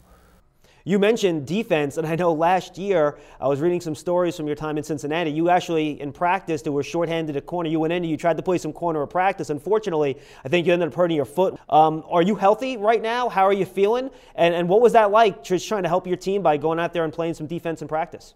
You 0.85 0.97
mentioned 0.97 1.45
defense, 1.45 1.97
and 1.97 2.07
I 2.07 2.15
know 2.15 2.31
last 2.31 2.77
year 2.77 3.17
I 3.39 3.47
was 3.47 3.59
reading 3.59 3.81
some 3.81 3.95
stories 3.95 4.37
from 4.37 4.47
your 4.47 4.55
time 4.55 4.77
in 4.77 4.83
Cincinnati. 4.83 5.29
You 5.29 5.49
actually, 5.49 5.99
in 5.99 6.11
practice, 6.13 6.61
there 6.61 6.71
were 6.71 6.83
shorthanded 6.83 7.35
at 7.35 7.45
corner. 7.45 7.69
You 7.69 7.79
went 7.79 7.93
in 7.93 8.03
and 8.03 8.09
you 8.09 8.17
tried 8.17 8.37
to 8.37 8.43
play 8.43 8.57
some 8.57 8.71
corner 8.71 9.01
of 9.01 9.09
practice. 9.09 9.49
Unfortunately, 9.49 10.17
I 10.45 10.49
think 10.49 10.65
you 10.65 10.73
ended 10.73 10.87
up 10.87 10.93
hurting 10.93 11.17
your 11.17 11.25
foot. 11.25 11.59
Um, 11.69 12.03
are 12.09 12.21
you 12.21 12.35
healthy 12.35 12.77
right 12.77 13.01
now? 13.01 13.27
How 13.29 13.43
are 13.43 13.53
you 13.53 13.65
feeling? 13.65 14.09
And, 14.35 14.53
and 14.55 14.69
what 14.69 14.81
was 14.81 14.93
that 14.93 15.11
like, 15.11 15.43
just 15.43 15.67
trying 15.67 15.83
to 15.83 15.89
help 15.89 16.07
your 16.07 16.17
team 16.17 16.41
by 16.41 16.57
going 16.57 16.79
out 16.79 16.93
there 16.93 17.03
and 17.03 17.11
playing 17.11 17.33
some 17.33 17.47
defense 17.47 17.81
in 17.81 17.87
practice? 17.87 18.33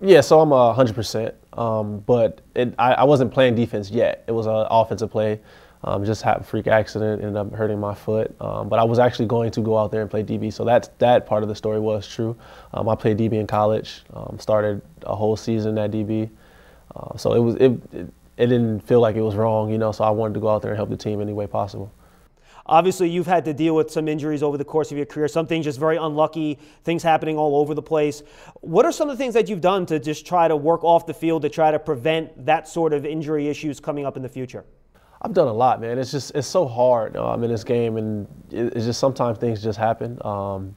Yeah, 0.00 0.20
so 0.20 0.40
I'm 0.40 0.52
a 0.52 0.74
100%, 0.74 1.32
um, 1.58 2.00
but 2.00 2.42
it, 2.54 2.74
I, 2.78 2.92
I, 2.94 3.04
wasn't 3.04 3.32
playing 3.32 3.54
defense 3.54 3.90
yet. 3.90 4.24
It 4.26 4.32
was 4.32 4.44
an 4.44 4.66
offensive 4.70 5.10
play. 5.10 5.40
Um, 5.86 6.04
just 6.04 6.22
had 6.22 6.38
a 6.38 6.42
freak 6.42 6.66
accident, 6.66 7.22
ended 7.22 7.36
up 7.36 7.52
hurting 7.52 7.78
my 7.78 7.94
foot. 7.94 8.34
Um, 8.40 8.68
but 8.68 8.80
I 8.80 8.84
was 8.84 8.98
actually 8.98 9.26
going 9.26 9.52
to 9.52 9.60
go 9.60 9.78
out 9.78 9.92
there 9.92 10.02
and 10.02 10.10
play 10.10 10.24
DB, 10.24 10.52
so 10.52 10.64
that's 10.64 10.88
that 10.98 11.26
part 11.26 11.44
of 11.44 11.48
the 11.48 11.54
story 11.54 11.78
was 11.78 12.08
true. 12.08 12.36
Um, 12.74 12.88
I 12.88 12.96
played 12.96 13.18
DB 13.18 13.34
in 13.34 13.46
college, 13.46 14.02
um, 14.12 14.36
started 14.40 14.82
a 15.02 15.14
whole 15.14 15.36
season 15.36 15.78
at 15.78 15.92
DB, 15.92 16.28
uh, 16.96 17.16
so 17.16 17.34
it 17.34 17.38
was 17.38 17.54
it, 17.56 17.72
it, 17.92 18.12
it 18.36 18.46
didn't 18.48 18.80
feel 18.80 19.00
like 19.00 19.14
it 19.14 19.22
was 19.22 19.36
wrong, 19.36 19.70
you 19.70 19.78
know. 19.78 19.92
So 19.92 20.02
I 20.02 20.10
wanted 20.10 20.34
to 20.34 20.40
go 20.40 20.48
out 20.48 20.60
there 20.60 20.72
and 20.72 20.76
help 20.76 20.90
the 20.90 20.96
team 20.96 21.20
any 21.20 21.32
way 21.32 21.46
possible. 21.46 21.92
Obviously, 22.68 23.08
you've 23.08 23.28
had 23.28 23.44
to 23.44 23.54
deal 23.54 23.76
with 23.76 23.92
some 23.92 24.08
injuries 24.08 24.42
over 24.42 24.58
the 24.58 24.64
course 24.64 24.90
of 24.90 24.96
your 24.96 25.06
career, 25.06 25.28
some 25.28 25.46
things 25.46 25.64
just 25.64 25.78
very 25.78 25.98
unlucky, 25.98 26.58
things 26.82 27.00
happening 27.00 27.38
all 27.38 27.56
over 27.56 27.74
the 27.74 27.82
place. 27.82 28.24
What 28.60 28.84
are 28.84 28.90
some 28.90 29.08
of 29.08 29.16
the 29.16 29.22
things 29.22 29.34
that 29.34 29.48
you've 29.48 29.60
done 29.60 29.86
to 29.86 30.00
just 30.00 30.26
try 30.26 30.48
to 30.48 30.56
work 30.56 30.82
off 30.82 31.06
the 31.06 31.14
field 31.14 31.42
to 31.42 31.48
try 31.48 31.70
to 31.70 31.78
prevent 31.78 32.44
that 32.44 32.66
sort 32.66 32.92
of 32.92 33.06
injury 33.06 33.46
issues 33.46 33.78
coming 33.78 34.04
up 34.04 34.16
in 34.16 34.22
the 34.24 34.28
future? 34.28 34.64
I've 35.26 35.34
done 35.34 35.48
a 35.48 35.52
lot, 35.52 35.80
man. 35.80 35.98
It's 35.98 36.12
just 36.12 36.30
it's 36.36 36.46
so 36.46 36.68
hard 36.68 37.16
um, 37.16 37.42
in 37.42 37.50
this 37.50 37.64
game, 37.64 37.96
and 37.96 38.28
it's 38.52 38.86
just 38.86 39.00
sometimes 39.00 39.38
things 39.38 39.60
just 39.60 39.76
happen. 39.76 40.24
Um, 40.24 40.76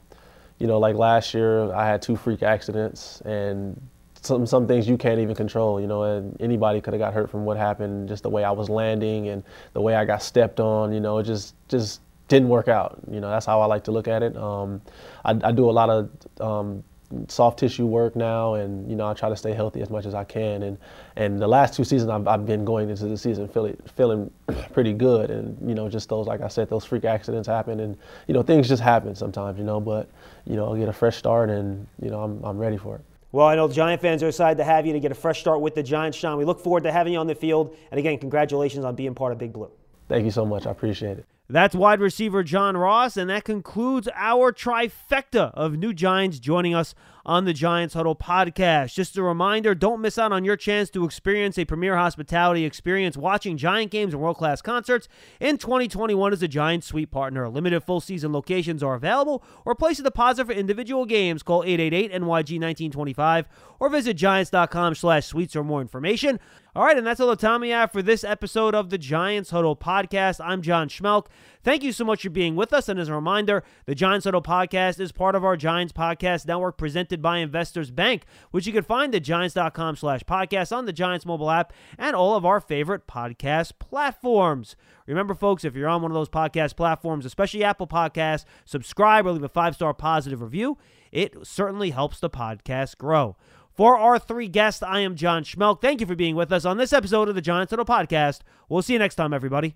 you 0.57 0.65
know, 0.65 0.79
like 0.79 0.95
last 0.95 1.35
year, 1.35 1.71
I 1.71 1.87
had 1.87 2.01
two 2.01 2.15
freak 2.15 2.41
accidents, 2.41 3.21
and 3.25 3.79
some 4.23 4.47
some 4.47 4.65
things 4.65 4.89
you 4.89 4.97
can't 4.97 5.19
even 5.19 5.35
control. 5.35 5.79
You 5.79 5.85
know, 5.85 6.01
and 6.01 6.35
anybody 6.41 6.81
could 6.81 6.93
have 6.93 6.99
got 6.99 7.13
hurt 7.13 7.29
from 7.29 7.45
what 7.45 7.57
happened, 7.57 8.09
just 8.09 8.23
the 8.23 8.29
way 8.31 8.43
I 8.43 8.49
was 8.49 8.69
landing 8.69 9.27
and 9.27 9.43
the 9.73 9.81
way 9.81 9.93
I 9.93 10.03
got 10.03 10.23
stepped 10.23 10.59
on. 10.59 10.91
You 10.93 10.99
know, 10.99 11.19
it 11.19 11.25
just 11.25 11.53
just 11.67 12.01
didn't 12.27 12.49
work 12.49 12.67
out. 12.67 12.99
You 13.07 13.19
know, 13.19 13.29
that's 13.29 13.45
how 13.45 13.61
I 13.61 13.65
like 13.65 13.83
to 13.83 13.91
look 13.91 14.07
at 14.07 14.23
it. 14.23 14.35
Um, 14.35 14.81
I, 15.25 15.37
I, 15.43 15.51
do 15.51 15.69
a 15.69 15.71
lot 15.71 15.91
of 15.91 16.09
um, 16.41 16.83
soft 17.27 17.59
tissue 17.59 17.85
work 17.85 18.15
now, 18.15 18.55
and 18.55 18.89
you 18.89 18.95
know 18.95 19.07
I 19.07 19.13
try 19.13 19.29
to 19.29 19.35
stay 19.35 19.53
healthy 19.53 19.81
as 19.81 19.89
much 19.89 20.05
as 20.05 20.13
I 20.13 20.23
can. 20.23 20.63
And 20.63 20.77
and 21.15 21.41
the 21.41 21.47
last 21.47 21.73
two 21.73 21.83
seasons 21.83 22.09
I've, 22.09 22.27
I've 22.27 22.45
been 22.45 22.65
going 22.65 22.89
into 22.89 23.05
the 23.05 23.17
season 23.17 23.47
feeling 23.47 23.77
feeling 23.95 24.31
pretty 24.73 24.93
good. 24.93 25.31
And 25.31 25.57
you 25.67 25.75
know 25.75 25.89
just 25.89 26.09
those 26.09 26.27
like 26.27 26.41
I 26.41 26.47
said 26.47 26.69
those 26.69 26.85
freak 26.85 27.05
accidents 27.05 27.47
happen, 27.47 27.79
and 27.79 27.97
you 28.27 28.33
know 28.33 28.43
things 28.43 28.67
just 28.67 28.83
happen 28.83 29.15
sometimes. 29.15 29.57
You 29.57 29.65
know, 29.65 29.79
but 29.79 30.09
you 30.45 30.55
know 30.55 30.65
I'll 30.65 30.75
get 30.75 30.89
a 30.89 30.93
fresh 30.93 31.17
start, 31.17 31.49
and 31.49 31.87
you 32.01 32.09
know 32.09 32.21
I'm 32.21 32.43
I'm 32.43 32.57
ready 32.57 32.77
for 32.77 32.95
it. 32.95 33.01
Well, 33.31 33.45
I 33.45 33.55
know 33.55 33.67
the 33.67 33.75
Giant 33.75 34.01
fans 34.01 34.23
are 34.23 34.27
excited 34.27 34.57
to 34.57 34.63
have 34.63 34.87
you 34.87 34.93
to 34.93 34.99
get 34.99 35.11
a 35.11 35.15
fresh 35.15 35.39
start 35.39 35.61
with 35.61 35.75
the 35.75 35.83
Giants, 35.83 36.17
Sean. 36.17 36.37
We 36.37 36.45
look 36.45 36.59
forward 36.59 36.83
to 36.83 36.91
having 36.91 37.13
you 37.13 37.19
on 37.19 37.27
the 37.27 37.35
field. 37.35 37.75
And 37.91 37.99
again, 37.99 38.17
congratulations 38.17 38.83
on 38.83 38.95
being 38.95 39.13
part 39.13 39.31
of 39.31 39.37
Big 39.37 39.53
Blue. 39.53 39.69
Thank 40.09 40.25
you 40.25 40.31
so 40.31 40.45
much. 40.45 40.65
I 40.65 40.71
appreciate 40.71 41.19
it. 41.19 41.25
That's 41.51 41.73
wide 41.73 41.99
receiver 41.99 42.43
John 42.43 42.75
Ross, 42.75 43.17
and 43.17 43.29
that 43.29 43.43
concludes 43.43 44.07
our 44.13 44.51
trifecta 44.51 45.51
of 45.53 45.77
new 45.77 45.93
Giants 45.93 46.39
joining 46.39 46.75
us 46.75 46.93
on 47.29 47.45
the 47.45 47.53
Giants 47.53 47.93
Huddle 47.93 48.15
podcast. 48.15 48.95
Just 48.95 49.15
a 49.15 49.21
reminder 49.21 49.75
don't 49.75 50.01
miss 50.01 50.17
out 50.17 50.31
on 50.31 50.43
your 50.43 50.55
chance 50.55 50.89
to 50.89 51.05
experience 51.05 51.59
a 51.59 51.65
premier 51.65 51.95
hospitality 51.95 52.65
experience 52.65 53.15
watching 53.15 53.55
Giant 53.55 53.91
games 53.91 54.15
and 54.15 54.23
world 54.23 54.37
class 54.37 54.63
concerts 54.63 55.07
in 55.39 55.59
2021 55.59 56.33
as 56.33 56.41
a 56.41 56.47
Giant 56.47 56.83
Suite 56.83 57.11
partner. 57.11 57.47
Limited 57.47 57.81
full 57.81 58.01
season 58.01 58.33
locations 58.33 58.81
are 58.81 58.95
available, 58.95 59.43
or 59.63 59.75
place 59.75 59.99
a 59.99 60.03
deposit 60.03 60.45
for 60.45 60.53
individual 60.53 61.05
games. 61.05 61.43
Call 61.43 61.63
888 61.63 62.11
NYG 62.13 62.59
1925 62.59 63.47
or 63.79 63.89
visit 63.89 64.15
giants.com 64.15 64.95
slash 64.95 65.25
suites 65.25 65.53
for 65.53 65.63
more 65.63 65.81
information. 65.81 66.39
All 66.75 66.85
right, 66.85 66.97
and 66.97 67.05
that's 67.05 67.19
all 67.19 67.29
the 67.29 67.35
time 67.35 67.61
we 67.61 67.69
have 67.69 67.91
for 67.91 68.01
this 68.01 68.23
episode 68.23 68.75
of 68.75 68.89
the 68.89 68.97
Giants 68.97 69.49
Huddle 69.49 69.75
podcast. 69.75 70.39
I'm 70.43 70.61
John 70.61 70.87
Schmeelk. 70.87 71.25
Thank 71.63 71.83
you 71.83 71.91
so 71.91 72.05
much 72.05 72.21
for 72.21 72.29
being 72.29 72.55
with 72.55 72.73
us. 72.73 72.87
And 72.87 72.99
as 72.99 73.09
a 73.09 73.13
reminder, 73.13 73.63
the 73.85 73.95
Giants 73.95 74.25
Huddle 74.25 74.41
podcast 74.41 74.99
is 74.99 75.11
part 75.11 75.35
of 75.35 75.43
our 75.43 75.57
Giants 75.57 75.91
Podcast 75.91 76.45
Network 76.45 76.77
presented 76.77 77.18
by 77.21 77.37
Investors 77.37 77.91
Bank, 77.91 78.23
which 78.51 78.67
you 78.67 78.73
can 78.73 78.83
find 78.83 79.13
at 79.15 79.23
giants.com 79.23 79.95
slash 79.95 80.21
podcast 80.21 80.75
on 80.75 80.85
the 80.85 80.93
Giants 80.93 81.25
mobile 81.25 81.51
app 81.51 81.73
and 81.97 82.15
all 82.15 82.35
of 82.35 82.45
our 82.45 82.59
favorite 82.59 83.07
podcast 83.07 83.73
platforms. 83.79 84.75
Remember, 85.07 85.33
folks, 85.33 85.65
if 85.65 85.75
you're 85.75 85.89
on 85.89 86.01
one 86.01 86.11
of 86.11 86.15
those 86.15 86.29
podcast 86.29 86.75
platforms, 86.75 87.25
especially 87.25 87.63
Apple 87.63 87.87
Podcasts, 87.87 88.45
subscribe 88.65 89.25
or 89.25 89.31
leave 89.31 89.43
a 89.43 89.49
five 89.49 89.75
star 89.75 89.93
positive 89.93 90.41
review. 90.41 90.77
It 91.11 91.35
certainly 91.43 91.89
helps 91.89 92.19
the 92.19 92.29
podcast 92.29 92.97
grow. 92.97 93.35
For 93.71 93.97
our 93.97 94.19
three 94.19 94.47
guests, 94.47 94.83
I 94.83 94.99
am 94.99 95.15
John 95.15 95.43
Schmeelk. 95.43 95.81
Thank 95.81 96.01
you 96.01 96.07
for 96.07 96.15
being 96.15 96.35
with 96.35 96.51
us 96.51 96.65
on 96.65 96.77
this 96.77 96.93
episode 96.93 97.29
of 97.29 97.35
the 97.35 97.41
Giants 97.41 97.71
Huddle 97.71 97.85
Podcast. 97.85 98.41
We'll 98.67 98.81
see 98.81 98.93
you 98.93 98.99
next 98.99 99.15
time, 99.15 99.33
everybody. 99.33 99.75